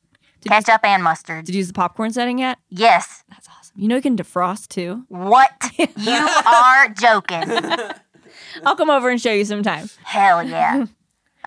[0.47, 1.47] Ketchup and mustard.
[1.47, 2.59] did you use the popcorn setting yet?
[2.69, 3.25] Yes.
[3.31, 3.64] That's awesome.
[3.77, 5.05] You know you can defrost too.
[5.09, 5.51] What?
[5.97, 7.43] You are joking.
[8.65, 9.89] I'll come over and show you sometime.
[10.05, 10.87] Hell yeah.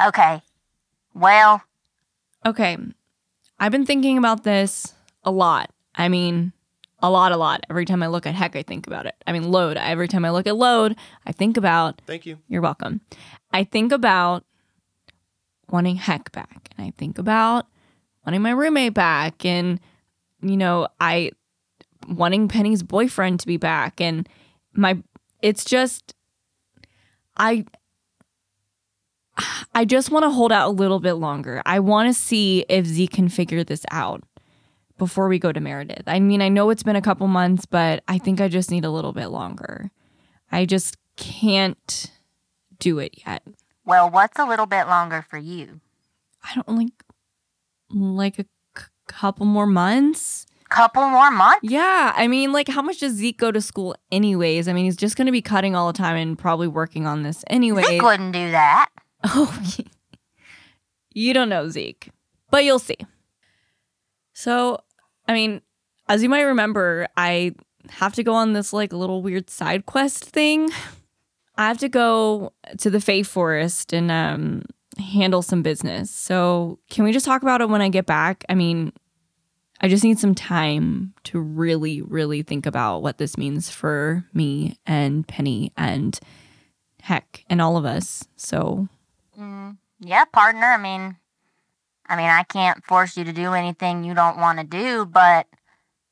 [0.05, 0.41] Okay.
[1.13, 1.61] Well,
[2.45, 2.78] Okay.
[3.59, 5.71] I've been thinking about this a lot.
[5.95, 6.53] I mean,
[6.99, 7.65] a lot, a lot.
[7.69, 9.15] Every time I look at heck, I think about it.
[9.25, 9.78] I mean, load.
[9.78, 12.38] Every time I look at load, I think about Thank you.
[12.47, 13.01] You're welcome.
[13.51, 14.43] I think about
[15.69, 17.67] wanting heck back and I think about
[18.25, 19.80] wanting my roommate back and
[20.41, 21.32] you know, I
[22.07, 24.27] wanting Penny's boyfriend to be back and
[24.73, 25.01] my
[25.41, 26.13] it's just
[27.35, 27.65] I
[29.73, 31.61] I just want to hold out a little bit longer.
[31.65, 34.23] I want to see if Zeke can figure this out
[34.97, 36.03] before we go to Meredith.
[36.07, 38.83] I mean, I know it's been a couple months, but I think I just need
[38.83, 39.91] a little bit longer.
[40.51, 42.11] I just can't
[42.79, 43.43] do it yet.
[43.85, 45.81] well, what's a little bit longer for you?
[46.43, 46.93] I don't like
[47.91, 48.45] like a
[48.77, 50.45] c- couple more months.
[50.70, 51.59] Couple more months?
[51.63, 54.68] Yeah, I mean, like how much does Zeke go to school anyways?
[54.68, 57.24] I mean, he's just going to be cutting all the time and probably working on
[57.24, 57.84] this anyway.
[57.84, 58.89] Zeke wouldn't do that.
[59.24, 59.59] Oh,
[61.13, 62.11] you don't know Zeke,
[62.51, 62.97] but you'll see.
[64.34, 64.80] So,
[65.28, 65.61] I mean,
[66.07, 67.55] as you might remember, I
[67.89, 70.70] have to go on this like little weird side quest thing.
[71.57, 74.61] I have to go to the Fae Forest and um,
[74.99, 76.11] handle some business.
[76.11, 78.45] So, can we just talk about it when I get back?
[78.47, 78.93] I mean,
[79.80, 84.78] I just need some time to really, really think about what this means for me
[84.86, 86.19] and Penny and
[87.01, 88.28] heck and all of us.
[88.36, 88.88] So,
[89.39, 90.65] Mm, yeah, partner.
[90.65, 91.17] I mean,
[92.07, 95.47] I mean, I can't force you to do anything you don't want to do, but,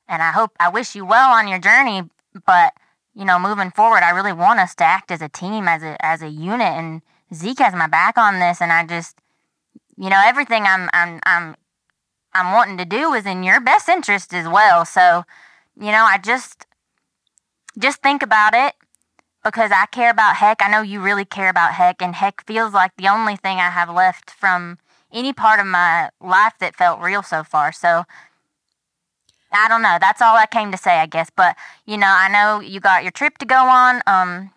[0.07, 2.03] and I hope, I wish you well on your journey,
[2.45, 2.73] but,
[3.15, 5.97] you know, moving forward, I really want us to act as a team, as a,
[6.05, 7.01] as a unit, and
[7.33, 9.17] Zeke has my back on this, and I just,
[9.97, 11.55] you know, everything I'm, I'm, I'm,
[12.35, 14.85] I'm wanting to do is in your best interest as well.
[14.85, 15.23] So,
[15.79, 16.65] you know, I just,
[17.79, 18.75] just think about it
[19.43, 20.61] because I care about Heck.
[20.61, 23.69] I know you really care about Heck, and Heck feels like the only thing I
[23.69, 24.79] have left from
[25.13, 27.71] any part of my life that felt real so far.
[27.71, 28.03] So
[29.51, 29.97] I don't know.
[30.01, 31.29] That's all I came to say, I guess.
[31.33, 31.55] But
[31.85, 34.01] you know, I know you got your trip to go on.
[34.07, 34.51] Um,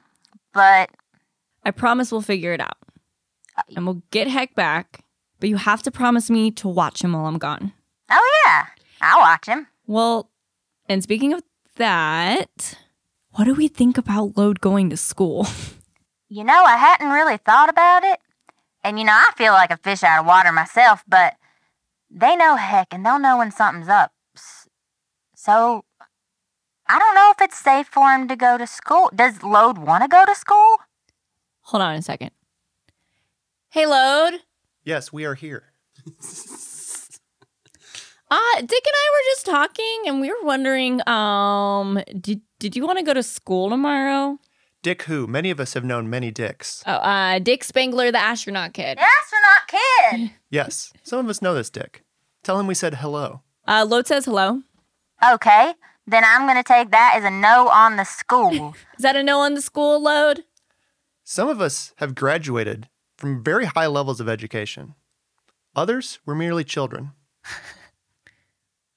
[0.53, 0.91] but
[1.65, 2.77] I promise we'll figure it out.
[3.77, 5.05] And we'll get Heck back,
[5.41, 7.73] but you have to promise me to watch him while I'm gone.
[8.11, 8.67] oh yeah,
[9.01, 9.67] I'll watch him.
[9.87, 10.31] Well,
[10.89, 11.43] and speaking of
[11.77, 12.75] that,
[13.33, 15.47] what do we think about Load going to school?
[16.31, 18.21] You know, I hadn't really thought about it.
[18.85, 21.37] And you know, I feel like a fish out of water myself, but
[22.11, 24.13] they know heck and they'll know when something's up.
[25.35, 25.87] So
[26.87, 29.11] I don't know if it's safe for him to go to school.
[29.15, 30.77] Does Load want to go to school?
[31.63, 32.33] Hold on a second.
[33.71, 34.41] Hey, Load.
[34.89, 35.65] Yes, we are here.
[38.31, 42.85] Uh, Dick and I were just talking and we were wondering, um, did did you
[42.87, 44.39] want to go to school tomorrow?
[44.83, 45.27] Dick who?
[45.27, 46.85] Many of us have known many dicks.
[46.87, 48.99] Oh, uh, Dick Spangler, the astronaut kid.
[48.99, 50.31] The astronaut kid.
[50.51, 52.05] Yes, some of us know this Dick.
[52.43, 53.41] Tell him we said hello.
[53.67, 54.61] Uh, Load says hello.
[55.27, 55.73] Okay,
[56.07, 58.77] then I'm going to take that as a no on the school.
[58.99, 60.45] Is that a no on the school, Load?
[61.25, 64.95] Some of us have graduated from very high levels of education.
[65.77, 67.13] Others were merely children.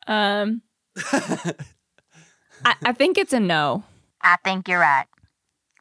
[0.07, 0.63] Um,
[0.97, 1.53] I,
[2.65, 3.83] I think it's a no.
[4.21, 5.05] I think you're right.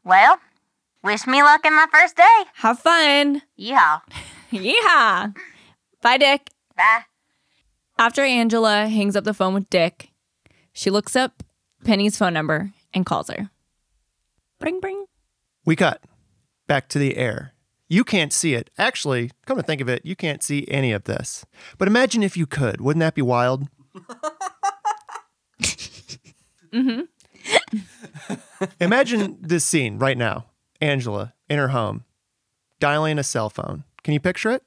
[0.05, 0.39] Well,
[1.03, 2.45] wish me luck in my first day.
[2.55, 3.43] Have fun.
[3.59, 4.03] Yeehaw.
[4.53, 5.35] Yeehaw.
[6.03, 6.51] Bye, Dick.
[6.77, 7.05] Bye.
[7.99, 10.11] After Angela hangs up the phone with Dick,
[10.73, 11.43] she looks up
[11.85, 13.51] Penny's phone number and calls her.
[14.59, 15.07] Bring, bring.
[15.65, 16.03] We cut
[16.67, 17.53] back to the air.
[17.91, 18.71] You can't see it.
[18.79, 21.45] Actually, come to think of it, you can't see any of this.
[21.77, 22.81] But imagine if you could.
[22.81, 23.69] Wouldn't that be wild?
[26.73, 27.01] Mm-hmm.
[28.81, 30.47] Imagine this scene right now.
[30.81, 32.05] Angela in her home,
[32.79, 33.83] dialing a cell phone.
[34.05, 34.63] Can you picture it?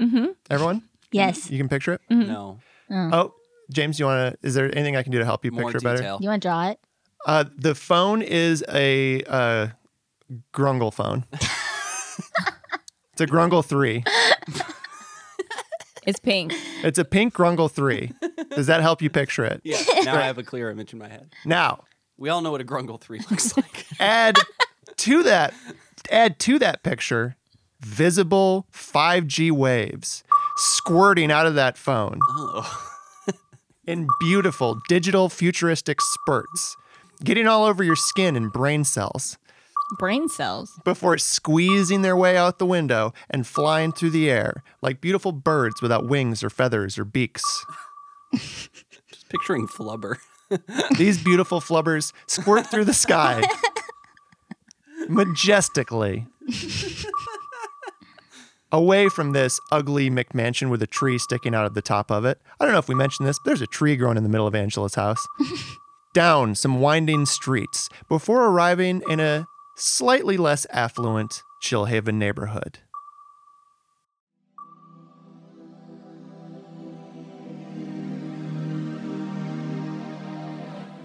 [0.00, 0.28] Mm-hmm.
[0.48, 0.82] Everyone?
[1.10, 1.50] Yes.
[1.50, 2.00] You can picture it?
[2.08, 2.58] No.
[2.90, 3.10] Oh.
[3.12, 3.34] Oh,
[3.70, 4.46] James, you want to?
[4.46, 6.16] Is there anything I can do to help you More picture it better?
[6.20, 6.80] You want to draw it?
[7.26, 9.66] Uh, the phone is a uh,
[10.54, 11.26] Grungle phone.
[13.22, 14.04] it's a Grungle 3.
[16.04, 16.52] It's pink.
[16.82, 18.12] It's a pink Grungle 3.
[18.56, 19.60] Does that help you picture it?
[19.62, 19.78] Yeah.
[20.04, 21.32] Now I have a clear image in my head.
[21.44, 21.84] Now,
[22.18, 23.86] We all know what a Grungle 3 looks like.
[24.00, 24.36] add
[24.96, 25.54] to that
[26.10, 27.36] add to that picture
[27.80, 30.24] visible 5G waves
[30.56, 32.84] squirting out of that phone Oh.
[33.86, 36.76] in beautiful digital futuristic spurts,
[37.24, 39.38] getting all over your skin and brain cells
[39.98, 40.80] Brain cells.
[40.84, 45.82] before squeezing their way out the window and flying through the air like beautiful birds
[45.82, 47.64] without wings or feathers or beaks.
[48.32, 50.16] Just picturing flubber.
[50.98, 53.42] These beautiful flubbers squirt through the sky
[55.08, 56.26] majestically.
[58.70, 62.38] Away from this ugly McMansion with a tree sticking out of the top of it.
[62.58, 64.46] I don't know if we mentioned this, but there's a tree growing in the middle
[64.46, 65.26] of Angela's house.
[66.14, 69.46] Down some winding streets before arriving in a
[69.76, 72.78] slightly less affluent Chillhaven neighborhood.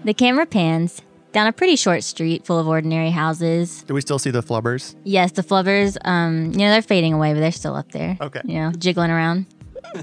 [0.04, 1.02] The camera pans
[1.32, 3.82] down a pretty short street full of ordinary houses.
[3.82, 4.94] Do we still see the flubbers?
[5.04, 8.16] Yes, the flubbers, um, you know, they're fading away, but they're still up there.
[8.20, 8.40] Okay.
[8.44, 9.46] You know, jiggling around.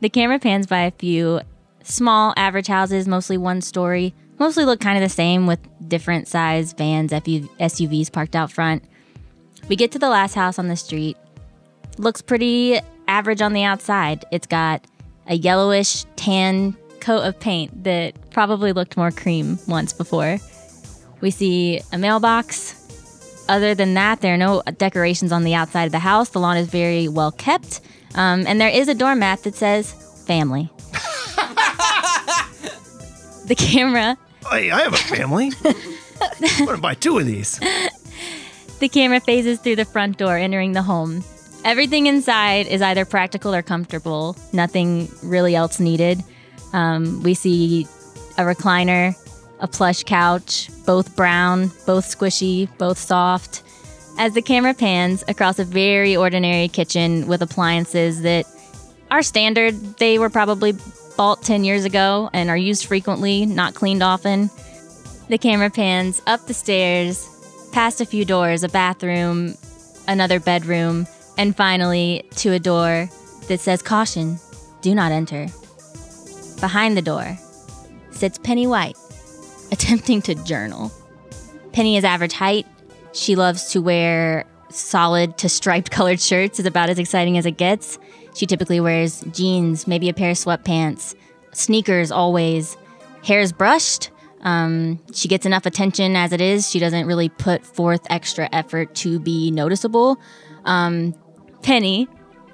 [0.00, 1.40] the camera pans by a few
[1.84, 6.72] small, average houses, mostly one story, mostly look kind of the same with different size
[6.72, 8.82] vans, SUVs parked out front.
[9.68, 11.16] We get to the last house on the street.
[11.98, 14.24] Looks pretty average on the outside.
[14.32, 14.84] It's got
[15.26, 20.38] a yellowish tan coat of paint that probably looked more cream once before.
[21.20, 22.76] We see a mailbox.
[23.48, 26.30] Other than that, there are no decorations on the outside of the house.
[26.30, 27.80] The lawn is very well kept.
[28.14, 29.92] Um, and there is a doormat that says
[30.26, 30.70] family.
[33.46, 34.16] the camera
[34.48, 35.52] Hey, I have a family.
[36.58, 37.58] I'm gonna buy two of these.
[38.80, 41.22] The camera phases through the front door, entering the home.
[41.64, 46.24] Everything inside is either practical or comfortable, nothing really else needed.
[46.72, 47.86] Um, we see
[48.38, 49.14] a recliner,
[49.60, 53.62] a plush couch, both brown, both squishy, both soft.
[54.18, 58.46] As the camera pans across a very ordinary kitchen with appliances that
[59.10, 60.74] are standard, they were probably
[61.20, 64.48] bought 10 years ago and are used frequently, not cleaned often.
[65.28, 67.28] The camera pans up the stairs,
[67.72, 69.54] past a few doors, a bathroom,
[70.08, 71.06] another bedroom,
[71.36, 73.10] and finally to a door
[73.48, 74.38] that says caution,
[74.80, 75.48] do not enter.
[76.58, 77.38] Behind the door
[78.12, 78.96] sits Penny White,
[79.72, 80.90] attempting to journal.
[81.74, 82.66] Penny is average height.
[83.12, 87.58] She loves to wear solid to striped colored shirts, is about as exciting as it
[87.58, 87.98] gets.
[88.34, 91.14] She typically wears jeans, maybe a pair of sweatpants,
[91.52, 92.76] sneakers always.
[93.24, 94.10] Hair's brushed.
[94.42, 96.70] Um, she gets enough attention as it is.
[96.70, 100.18] She doesn't really put forth extra effort to be noticeable.
[100.64, 101.14] Um,
[101.62, 102.08] Penny,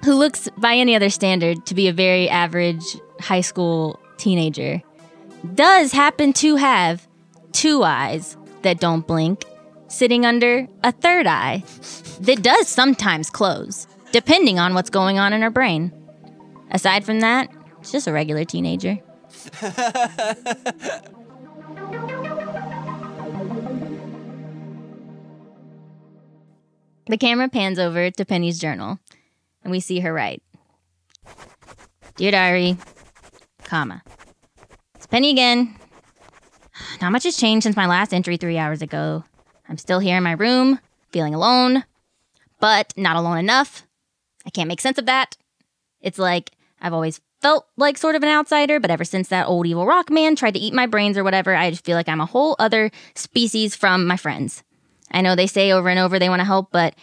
[0.05, 4.83] who looks by any other standard to be a very average high school teenager,
[5.55, 7.07] does happen to have
[7.53, 9.45] two eyes that don't blink,
[9.89, 11.63] sitting under a third eye
[12.21, 13.87] that does sometimes close,
[14.17, 15.93] depending on what's going on in her brain.
[16.71, 17.51] Aside from that,
[17.83, 18.99] she's just a regular teenager.
[27.09, 28.99] The camera pans over to Penny's journal,
[29.63, 30.43] and we see her write
[32.17, 32.77] Dear Diary,
[33.63, 34.03] comma.
[34.97, 35.77] It's Penny again.
[37.01, 39.23] Not much has changed since my last entry three hours ago.
[39.69, 40.81] I'm still here in my room,
[41.13, 41.85] feeling alone,
[42.59, 43.86] but not alone enough.
[44.47, 45.37] I can't make sense of that.
[46.01, 49.67] It's like I've always felt like sort of an outsider, but ever since that old
[49.67, 52.21] evil rock man tried to eat my brains or whatever, I just feel like I'm
[52.21, 54.63] a whole other species from my friends.
[55.11, 56.95] I know they say over and over they want to help, but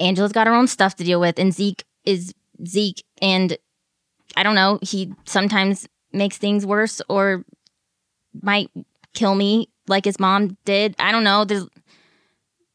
[0.00, 2.34] Angela's got her own stuff to deal with, and Zeke is
[2.66, 3.56] Zeke, and
[4.36, 7.44] I don't know, he sometimes makes things worse or
[8.40, 8.70] might
[9.14, 10.94] kill me like his mom did.
[10.98, 11.44] I don't know.
[11.44, 11.66] There's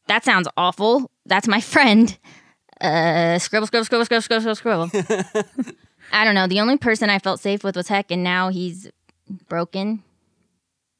[0.06, 1.10] that sounds awful.
[1.26, 2.16] That's my friend.
[2.80, 5.74] Uh, scribble, scribble, scribble, scribble, scribble, scribble, scribble.
[6.12, 6.46] I don't know.
[6.46, 8.90] The only person I felt safe with was Heck, and now he's
[9.48, 10.02] broken.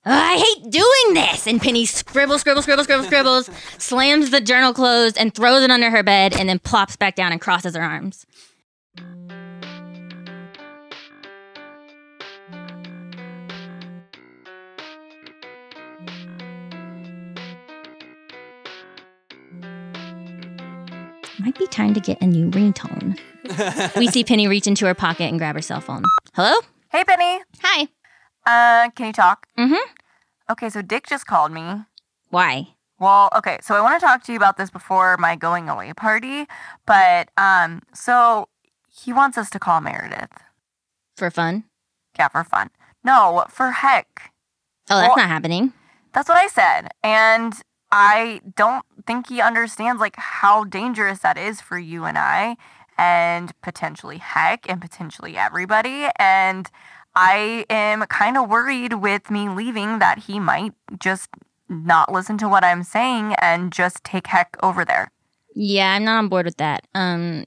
[0.04, 1.46] Ugh, I hate doing this.
[1.46, 5.90] And Penny scribbles, scribbles, scribbles, scribbles, scribbles, slams the journal closed and throws it under
[5.90, 8.26] her bed, and then plops back down and crosses her arms.
[21.48, 23.18] Might be time to get a new ringtone.
[23.96, 26.02] we see Penny reach into her pocket and grab her cell phone.
[26.34, 26.52] Hello?
[26.92, 27.40] Hey, Penny.
[27.62, 27.88] Hi.
[28.44, 29.46] Uh, can you talk?
[29.58, 29.92] Mm-hmm.
[30.50, 31.84] Okay, so Dick just called me.
[32.28, 32.68] Why?
[32.98, 35.94] Well, okay, so I want to talk to you about this before my going away
[35.94, 36.44] party,
[36.86, 38.50] but um, so
[38.90, 40.28] he wants us to call Meredith.
[41.16, 41.64] For fun?
[42.18, 42.68] Yeah, for fun.
[43.02, 44.32] No, for heck.
[44.90, 45.72] Oh, that's Well- not happening.
[46.12, 46.88] That's what I said.
[47.02, 47.54] And
[47.90, 52.56] I don't think he understands like how dangerous that is for you and I
[52.98, 56.68] and potentially heck and potentially everybody and
[57.14, 61.30] I am kind of worried with me leaving that he might just
[61.68, 65.10] not listen to what I'm saying and just take heck over there.
[65.54, 66.86] Yeah, I'm not on board with that.
[66.94, 67.44] Um,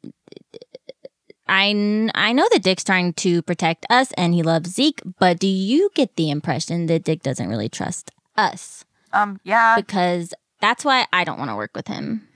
[1.47, 5.47] I I know that Dick's trying to protect us and he loves Zeke, but do
[5.47, 8.85] you get the impression that Dick doesn't really trust us?
[9.13, 9.75] Um yeah.
[9.75, 12.27] Because that's why I don't want to work with him.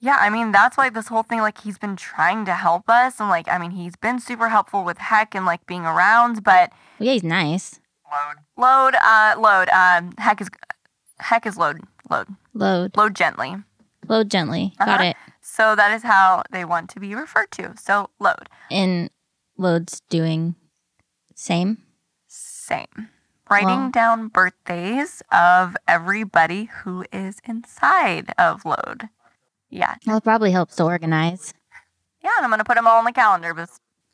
[0.00, 3.20] Yeah, I mean that's why this whole thing like he's been trying to help us
[3.20, 6.72] and like I mean he's been super helpful with heck and like being around, but
[6.98, 7.80] Well, yeah, he's nice.
[8.56, 10.48] load uh load um heck is
[11.20, 11.80] heck is load
[12.10, 13.56] load Load, load gently.
[14.08, 14.74] load gently.
[14.78, 15.04] Got Uh-huh.
[15.04, 15.16] it.
[15.40, 17.74] So that is how they want to be referred to.
[17.76, 18.48] So load.
[18.70, 19.10] And
[19.58, 20.54] load's doing
[21.34, 21.78] same.
[22.28, 23.08] Same.
[23.50, 29.08] Writing down birthdays of everybody who is inside of load.
[29.70, 29.96] Yeah.
[30.06, 31.52] Well, it probably helps to organize.
[32.22, 33.68] Yeah, and I'm gonna put them all on the calendar, but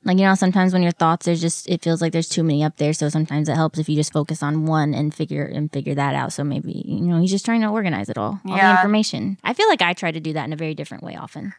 [0.04, 2.64] Like you know, sometimes when your thoughts are just, it feels like there's too many
[2.64, 2.92] up there.
[2.92, 6.14] So sometimes it helps if you just focus on one and figure and figure that
[6.14, 6.32] out.
[6.32, 9.38] So maybe you know he's just trying to organize it all, all the information.
[9.44, 11.52] I feel like I try to do that in a very different way often.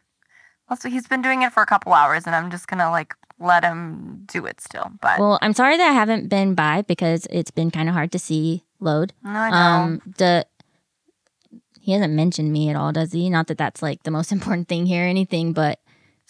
[0.68, 3.64] also he's been doing it for a couple hours and I'm just gonna like let
[3.64, 4.90] him do it still.
[5.00, 8.12] But Well, I'm sorry that I haven't been by because it's been kind of hard
[8.12, 9.12] to see load.
[9.22, 9.56] No, I know.
[9.56, 10.46] Um, the
[11.80, 13.28] he hasn't mentioned me at all, does he?
[13.28, 15.80] Not that that's like the most important thing here or anything, but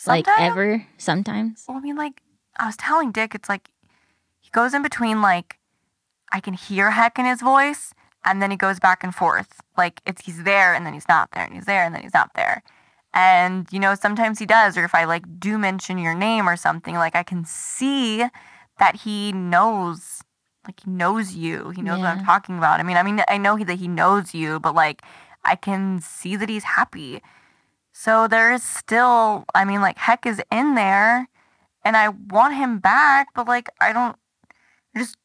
[0.07, 1.65] like ever sometimes.
[1.69, 2.23] Well, I mean, like
[2.59, 3.71] I was telling Dick, it's like
[4.41, 5.59] he goes in between like
[6.33, 7.93] I can hear heck in his voice,
[8.25, 9.61] and then he goes back and forth.
[9.77, 12.15] Like it's he's there and then he's not there, and he's there and then he's
[12.15, 12.63] not there.
[13.15, 16.57] And you know, sometimes he does, or if I like do mention your name or
[16.57, 18.25] something, like I can see
[18.79, 20.23] that he knows,
[20.67, 21.71] like he knows you.
[21.71, 22.81] He knows what I'm talking about.
[22.81, 25.03] I mean, I mean, I know he, that he knows you, but like
[25.45, 27.21] I can see that he's happy.
[27.93, 31.29] So there is still, I mean, like heck is in there,
[31.85, 34.17] and I want him back, but like I don't.
[34.95, 35.17] I just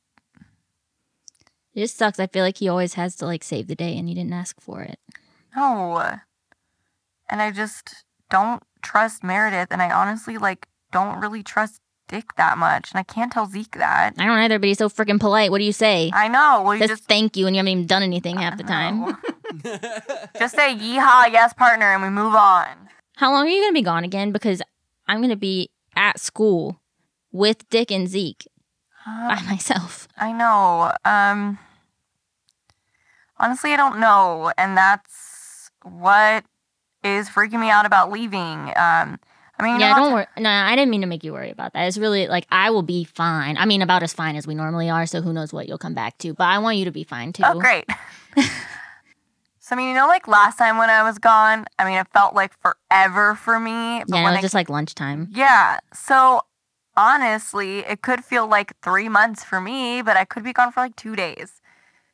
[1.74, 2.20] It just sucks.
[2.20, 4.60] I feel like he always has to like save the day, and he didn't ask
[4.60, 5.00] for it.
[5.56, 6.20] know.
[7.30, 12.58] And I just don't trust Meredith, and I honestly like don't really trust Dick that
[12.58, 14.14] much, and I can't tell Zeke that.
[14.18, 15.52] I don't either, but he's so freaking polite.
[15.52, 16.10] What do you say?
[16.14, 16.62] I know.
[16.64, 19.18] Well, you Says just thank you, and you haven't even done anything half the time.
[20.40, 22.68] just say yeehaw, yes, partner, and we move on.
[23.18, 24.32] How long are you gonna be gone again?
[24.32, 24.62] Because
[25.08, 26.80] I'm gonna be at school
[27.32, 28.46] with Dick and Zeke
[29.06, 30.08] by Um, myself.
[30.18, 30.92] I know.
[31.04, 31.58] Um
[33.38, 34.52] honestly I don't know.
[34.58, 36.46] And that's what
[37.16, 38.72] is freaking me out about leaving.
[38.76, 39.20] Um
[39.60, 40.28] I mean yeah, don't worry.
[40.38, 41.88] No, I didn't mean to make you worry about that.
[41.88, 43.58] It's really like I will be fine.
[43.58, 45.06] I mean, about as fine as we normally are.
[45.08, 46.34] So who knows what you'll come back to?
[46.34, 47.44] But I want you to be fine too.
[47.46, 47.86] Oh great.
[49.60, 52.08] so I mean, you know, like last time when I was gone, I mean it
[52.14, 54.04] felt like forever for me.
[54.08, 55.30] But Yeah, it was I just like lunchtime.
[55.32, 55.80] Yeah.
[55.92, 56.42] So
[56.96, 60.82] honestly, it could feel like three months for me, but I could be gone for
[60.82, 61.62] like two days.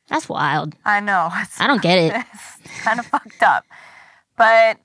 [0.08, 0.74] That's wild.
[0.84, 1.28] I know.
[1.58, 2.14] I don't get it.
[2.32, 3.64] it's kind of fucked up.
[4.36, 4.78] But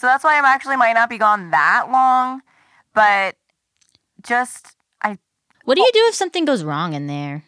[0.00, 2.40] so that's why I'm actually might not be gone that long.
[2.94, 3.36] But
[4.22, 5.18] just I
[5.64, 7.44] What do you do if something goes wrong in there?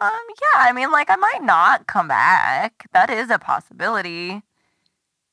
[0.00, 2.86] um yeah, I mean like I might not come back.
[2.92, 4.42] That is a possibility.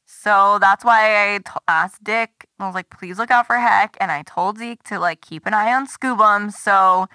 [0.06, 2.48] So that's why I t- asked Dick.
[2.60, 3.98] I was like, please look out for Heck.
[4.00, 6.52] And I told Zeke to like keep an eye on Scoobum.
[6.54, 7.08] So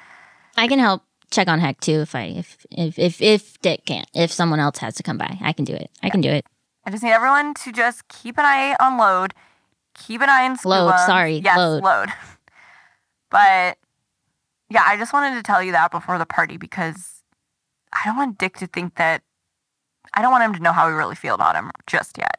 [0.56, 4.08] I can help check on Heck too if I if if if, if Dick can't.
[4.14, 5.90] If someone else has to come by, I can do it.
[6.02, 6.44] I can do it.
[6.86, 9.34] I just need everyone to just keep an eye on load,
[9.94, 11.82] keep an eye on Load, sorry, yes, load.
[11.82, 12.08] load.
[13.28, 13.76] But
[14.70, 17.22] yeah, I just wanted to tell you that before the party because
[17.92, 19.22] I don't want Dick to think that
[20.14, 22.38] I don't want him to know how we really feel about him just yet.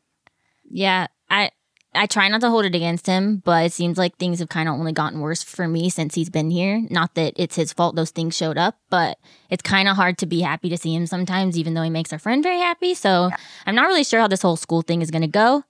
[0.69, 1.51] Yeah, I
[1.97, 4.69] I try not to hold it against him, but it seems like things have kind
[4.69, 6.85] of only gotten worse for me since he's been here.
[6.89, 9.17] Not that it's his fault those things showed up, but
[9.49, 12.13] it's kind of hard to be happy to see him sometimes, even though he makes
[12.13, 12.93] our friend very happy.
[12.93, 13.31] So
[13.65, 15.63] I'm not really sure how this whole school thing is going to go,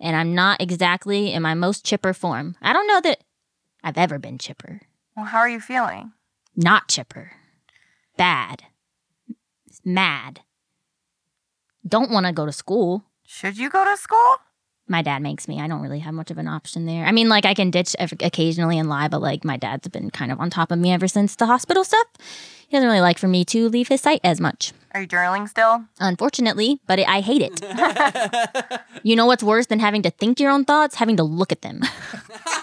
[0.00, 2.56] and I'm not exactly in my most chipper form.
[2.60, 3.24] I don't know that
[3.82, 4.82] I've ever been chipper.
[5.16, 6.12] Well, how are you feeling?
[6.54, 7.32] Not chipper.
[8.16, 8.64] Bad.
[9.84, 10.40] Mad.
[11.86, 13.04] Don't want to go to school.
[13.24, 14.36] Should you go to school?
[14.90, 15.60] My dad makes me.
[15.60, 17.04] I don't really have much of an option there.
[17.06, 20.32] I mean, like I can ditch occasionally and lie, but like my dad's been kind
[20.32, 22.08] of on top of me ever since the hospital stuff.
[22.66, 24.72] He doesn't really like for me to leave his sight as much.
[24.92, 25.84] Are you journaling still?
[26.00, 28.82] Unfortunately, but it, I hate it.
[29.04, 30.96] you know what's worse than having to think your own thoughts?
[30.96, 31.82] Having to look at them.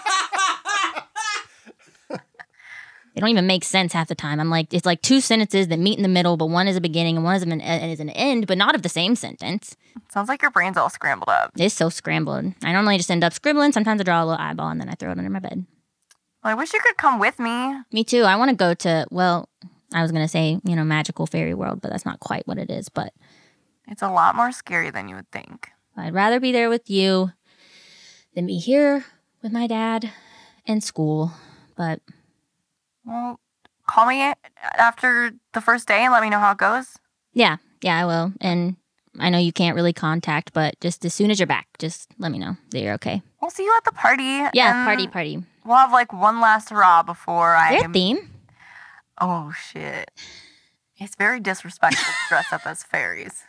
[3.18, 4.38] They don't even make sense half the time.
[4.38, 6.80] I'm like, it's like two sentences that meet in the middle, but one is a
[6.80, 9.74] beginning and one is an, uh, is an end, but not of the same sentence.
[10.08, 11.50] Sounds like your brain's all scrambled up.
[11.58, 12.54] It's so scrambled.
[12.62, 13.72] I normally just end up scribbling.
[13.72, 15.66] Sometimes I draw a little eyeball and then I throw it under my bed.
[16.44, 17.80] Well, I wish you could come with me.
[17.90, 18.22] Me too.
[18.22, 19.48] I want to go to, well,
[19.92, 22.56] I was going to say, you know, magical fairy world, but that's not quite what
[22.58, 22.88] it is.
[22.88, 23.12] But
[23.88, 25.70] It's a lot more scary than you would think.
[25.96, 27.32] I'd rather be there with you
[28.36, 29.06] than be here
[29.42, 30.12] with my dad
[30.66, 31.32] and school.
[31.76, 32.00] But
[33.08, 33.40] Well,
[33.86, 34.32] call me
[34.76, 36.98] after the first day and let me know how it goes.
[37.32, 38.32] yeah, yeah, I will.
[38.40, 38.76] And
[39.18, 42.30] I know you can't really contact, but just as soon as you're back, just let
[42.30, 43.22] me know that you're okay.
[43.40, 44.42] We'll see you at the party.
[44.52, 45.42] Yeah, party, party.
[45.64, 47.78] We'll have like one last hurrah before I.
[47.80, 48.30] Their theme?
[49.20, 50.10] Oh shit!
[50.98, 53.42] It's very disrespectful to dress up as fairies.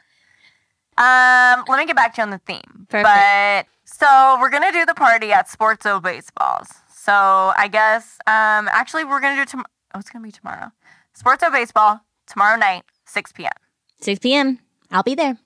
[0.97, 2.87] Um, let me get back to you on the theme.
[2.89, 3.03] Perfect.
[3.03, 6.69] But so we're gonna do the party at Sportso Baseballs.
[7.09, 7.15] So
[7.57, 9.65] I guess um actually we're gonna do tomorrow.
[9.95, 10.71] Oh, it's gonna be tomorrow.
[11.15, 13.51] Sports Sportso Baseball tomorrow night, 6 p.m.
[13.99, 14.59] 6 p.m.
[14.91, 15.39] I'll be there.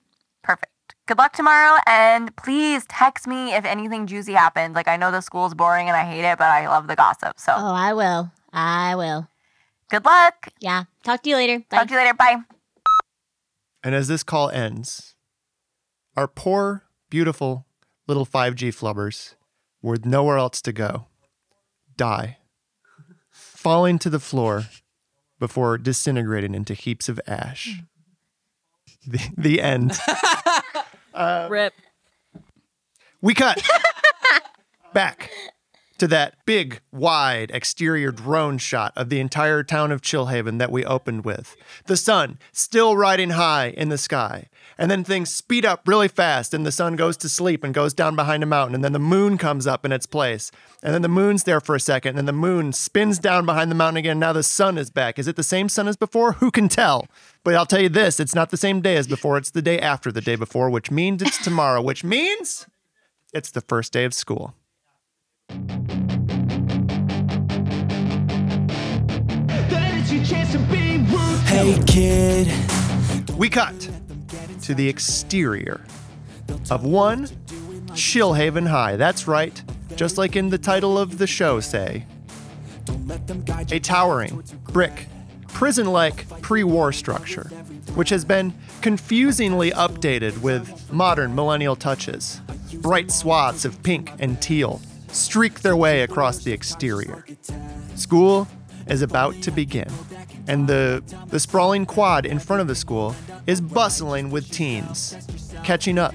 [0.43, 0.71] Perfect.
[1.05, 4.75] Good luck tomorrow, and please text me if anything juicy happens.
[4.75, 7.39] Like I know the school's boring and I hate it, but I love the gossip.
[7.39, 8.29] So Oh, I will.
[8.51, 9.29] I will.
[9.89, 10.49] good luck.
[10.59, 10.83] Yeah.
[11.05, 11.59] Talk to you later.
[11.69, 11.77] Bye.
[11.77, 12.13] Talk to you later.
[12.13, 12.37] Bye.
[13.81, 15.15] And as this call ends,
[16.17, 17.65] our poor, beautiful
[18.05, 19.35] little 5G flubbers,
[19.81, 21.07] with nowhere else to go,
[21.97, 22.37] die,
[23.31, 24.65] falling to the floor
[25.39, 27.81] before disintegrating into heaps of ash.
[29.05, 29.97] The, the end.
[31.13, 31.73] Uh, Rip.
[33.21, 33.61] We cut
[34.93, 35.29] back
[35.97, 40.83] to that big, wide exterior drone shot of the entire town of Chillhaven that we
[40.83, 41.55] opened with.
[41.85, 44.49] The sun still riding high in the sky.
[44.77, 47.93] And then things speed up really fast, and the sun goes to sleep and goes
[47.93, 48.75] down behind a mountain.
[48.75, 50.51] And then the moon comes up in its place.
[50.81, 53.69] And then the moon's there for a second, and then the moon spins down behind
[53.69, 54.19] the mountain again.
[54.19, 55.19] Now the sun is back.
[55.19, 56.33] Is it the same sun as before?
[56.33, 57.07] Who can tell?
[57.43, 59.37] But I'll tell you this it's not the same day as before.
[59.37, 62.65] It's the day after the day before, which means it's tomorrow, which means
[63.33, 64.55] it's the first day of school.
[71.45, 72.51] Hey kid,
[73.37, 73.89] We cut
[74.63, 75.81] to the exterior
[76.69, 77.27] of one
[77.93, 78.95] Chillhaven High.
[78.95, 79.63] That's right,
[79.95, 82.05] just like in the title of the show, say.
[83.71, 85.07] A towering, brick,
[85.47, 87.49] prison like pre war structure,
[87.95, 92.41] which has been confusingly updated with modern millennial touches.
[92.75, 94.81] Bright swaths of pink and teal
[95.13, 97.25] streak their way across the exterior.
[97.95, 98.47] School
[98.87, 99.87] is about to begin,
[100.47, 103.15] and the, the sprawling quad in front of the school
[103.47, 105.15] is bustling with teens,
[105.63, 106.13] catching up,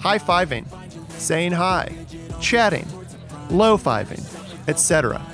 [0.00, 0.66] high fiving,
[1.12, 1.90] saying hi,
[2.40, 2.86] chatting,
[3.50, 4.22] low fiving,
[4.68, 5.24] etc.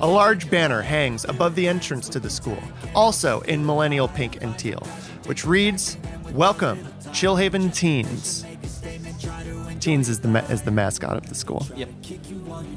[0.00, 2.62] A large banner hangs above the entrance to the school,
[2.94, 4.80] also in millennial pink and teal,
[5.26, 5.98] which reads,
[6.32, 8.44] Welcome, Chillhaven Teens.
[9.80, 11.66] Teens is the, ma- is the mascot of the school.
[11.76, 11.88] Yep.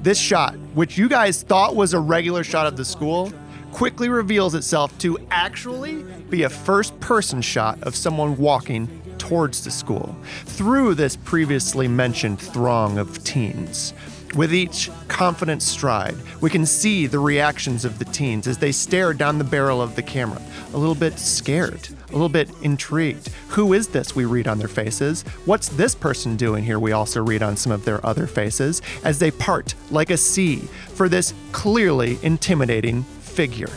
[0.03, 3.31] This shot, which you guys thought was a regular shot of the school,
[3.71, 8.87] quickly reveals itself to actually be a first person shot of someone walking
[9.17, 13.93] towards the school through this previously mentioned throng of teens.
[14.35, 19.13] With each confident stride, we can see the reactions of the teens as they stare
[19.13, 20.41] down the barrel of the camera,
[20.73, 23.27] a little bit scared, a little bit intrigued.
[23.49, 24.15] Who is this?
[24.15, 25.23] We read on their faces.
[25.43, 26.79] What's this person doing here?
[26.79, 30.59] We also read on some of their other faces as they part like a sea
[30.93, 33.69] for this clearly intimidating figure.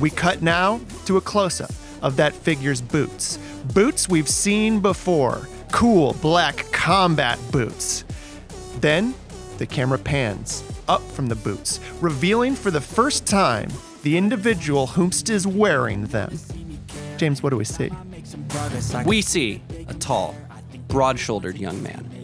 [0.00, 1.70] We cut now to a close up
[2.02, 3.38] of that figure's boots.
[3.72, 8.04] Boots we've seen before cool black combat boots.
[8.80, 9.14] Then
[9.58, 13.70] the camera pans up from the boots, revealing for the first time
[14.02, 16.38] the individual whomst is wearing them.
[17.16, 17.90] James, what do we see?
[19.06, 20.34] We see a tall,
[20.88, 22.14] broad shouldered young man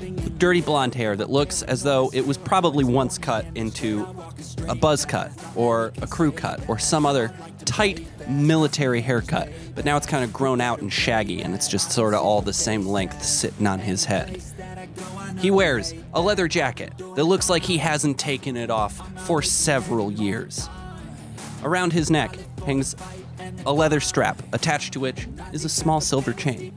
[0.00, 4.06] with dirty blonde hair that looks as though it was probably once cut into
[4.68, 7.32] a buzz cut or a crew cut or some other
[7.64, 9.48] tight military haircut.
[9.74, 12.42] But now it's kind of grown out and shaggy and it's just sort of all
[12.42, 14.42] the same length sitting on his head.
[15.38, 20.12] He wears a leather jacket that looks like he hasn't taken it off for several
[20.12, 20.68] years.
[21.62, 22.96] Around his neck hangs
[23.66, 26.74] a leather strap, attached to which is a small silver chain.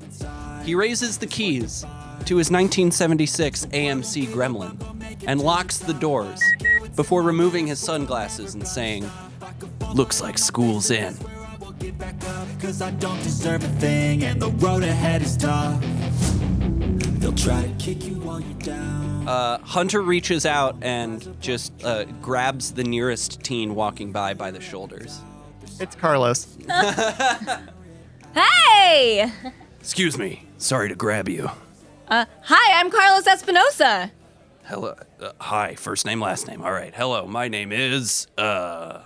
[0.64, 1.86] He raises the keys
[2.26, 6.42] to his 1976 AMC Gremlin and locks the doors
[6.96, 9.10] before removing his sunglasses and saying,
[9.94, 11.16] Looks like school's in.
[12.60, 15.84] Cause I don't deserve a thing and the road ahead is tough.
[19.28, 24.62] Uh, Hunter reaches out and just uh, grabs the nearest teen walking by by the
[24.62, 25.20] shoulders.
[25.80, 26.58] It's Carlos.
[28.36, 29.32] Hey!
[29.80, 30.46] Excuse me.
[30.58, 31.50] Sorry to grab you.
[32.10, 34.12] Uh, hi, I'm Carlos Espinosa.
[34.66, 34.96] Hello.
[35.22, 35.76] Uh, hi.
[35.76, 36.62] First name, last name.
[36.62, 36.94] All right.
[36.94, 37.26] Hello.
[37.28, 39.04] My name is uh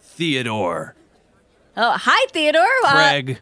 [0.00, 0.96] Theodore
[1.76, 2.64] Oh, hi, Theodore.
[2.84, 3.40] Uh, Craig.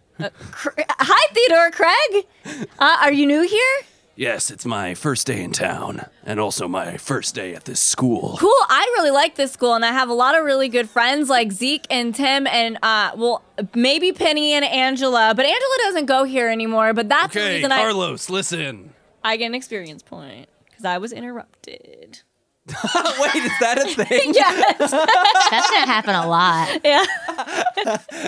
[0.51, 1.71] Cr- hi, Theodore.
[1.71, 2.27] Craig.
[2.79, 3.81] Uh, are you new here?
[4.17, 8.37] Yes, it's my first day in town, and also my first day at this school.
[8.41, 8.51] Cool.
[8.69, 11.53] I really like this school, and I have a lot of really good friends like
[11.53, 13.43] Zeke and Tim, and uh, well,
[13.75, 15.33] maybe Penny and Angela.
[15.37, 16.93] But Angela doesn't go here anymore.
[16.95, 18.93] But that's the Okay, reason Carlos, listen.
[19.23, 22.23] I I get an experience point because I was interrupted.
[23.21, 24.33] Wait, is that a thing?
[24.35, 24.79] yes.
[25.51, 26.81] That's gonna happen a lot.
[26.83, 27.05] Yeah.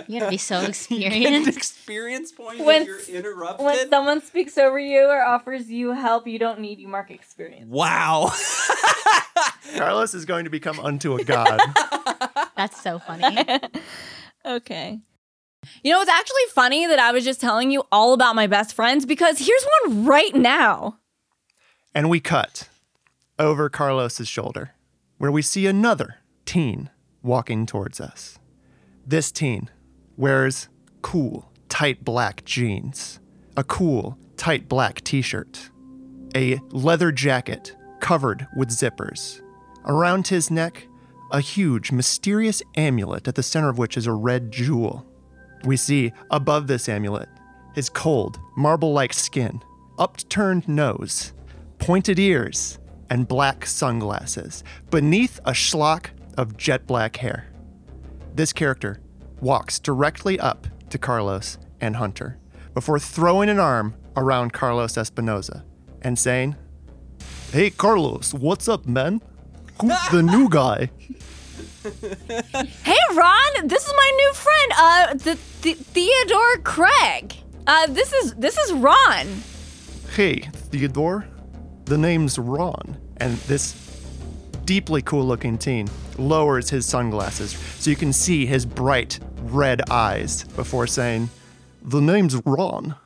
[0.07, 1.49] You gotta be so experienced.
[1.57, 3.65] experience point When- if you're interrupted?
[3.65, 7.67] When someone speaks over you or offers you help, you don't need you mark experience.
[7.71, 8.31] wow.
[9.77, 11.59] Carlos is going to become unto a god.
[12.57, 13.45] That's so funny.
[14.45, 15.01] Okay.
[15.83, 18.75] You know, it's actually funny that I was just telling you all about my best
[18.75, 20.99] friends because here's one right now.
[21.95, 22.69] and we cut
[23.39, 24.73] over Carlos's shoulder,
[25.19, 26.91] where we see another teen
[27.23, 28.39] walking towards us.
[29.07, 29.71] This teen
[30.17, 30.69] wears
[31.03, 33.21] cool, tight black jeans,
[33.57, 35.71] a cool, tight black t shirt,
[36.35, 39.41] a leather jacket covered with zippers.
[39.85, 40.89] Around his neck,
[41.31, 45.07] a huge, mysterious amulet at the center of which is a red jewel.
[45.65, 47.29] We see above this amulet
[47.75, 49.63] his cold, marble like skin,
[49.99, 51.35] upturned nose,
[51.79, 52.79] pointed ears,
[53.11, 57.47] and black sunglasses beneath a schlock of jet black hair.
[58.35, 59.01] This character
[59.41, 62.39] walks directly up to Carlos and Hunter
[62.75, 65.63] before throwing an arm around Carlos Espinoza
[66.03, 66.57] and saying,
[67.53, 69.23] Hey, Carlos, what's up, man?
[69.81, 70.91] Who's the new guy?
[72.83, 77.35] Hey, Ron, this is my new friend, uh, the, the Theodore Craig.
[77.67, 79.27] Uh, this is this is Ron.
[80.15, 80.41] Hey,
[80.71, 81.27] Theodore.
[81.87, 82.97] The name's Ron.
[83.19, 83.75] And this
[84.65, 90.43] deeply cool looking teen lowers his sunglasses so you can see his bright red eyes
[90.57, 91.31] before saying,
[91.83, 92.97] The name's Ron.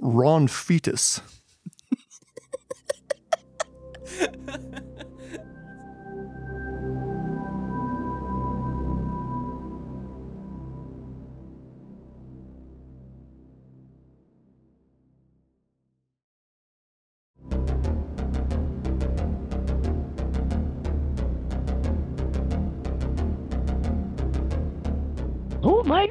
[0.00, 1.20] Ron Fetus.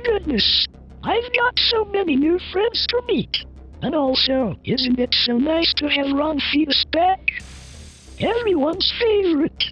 [0.06, 0.68] goodness.
[1.04, 3.46] I've got so many new friends to meet.
[3.82, 7.20] And also, isn't it so nice to have Ron Fetus back?
[8.20, 9.64] Everyone's favorite.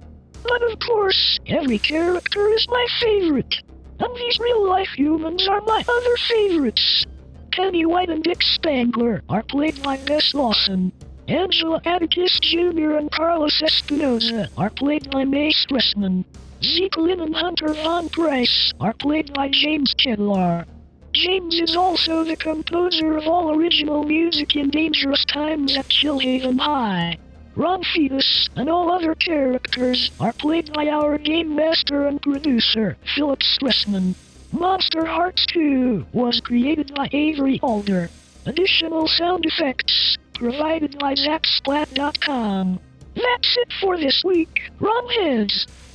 [0.43, 3.55] But of course, every character is my favorite.
[3.99, 7.05] And these real life humans are my other favorites.
[7.51, 10.91] Penny White and Dick Spangler are played by Bess Lawson.
[11.27, 12.97] Angela Atticus Jr.
[12.97, 16.25] and Carlos Espinoza are played by Mae Stressman.
[16.66, 20.66] Zeke Lynn and Hunter Von Price are played by James Ketelaar.
[21.11, 27.18] James is also the composer of all original music in Dangerous Times at Chillhaven High.
[27.55, 33.41] Ron Fetus and all other characters are played by our game master and producer, Phillip
[33.41, 34.16] Stressman.
[34.53, 38.09] Monsterhearts 2 was created by Avery Alder.
[38.45, 42.80] Additional sound effects provided by ZapSplat.com.
[43.16, 44.72] That's it for this week.
[44.80, 45.68] Ron Heads.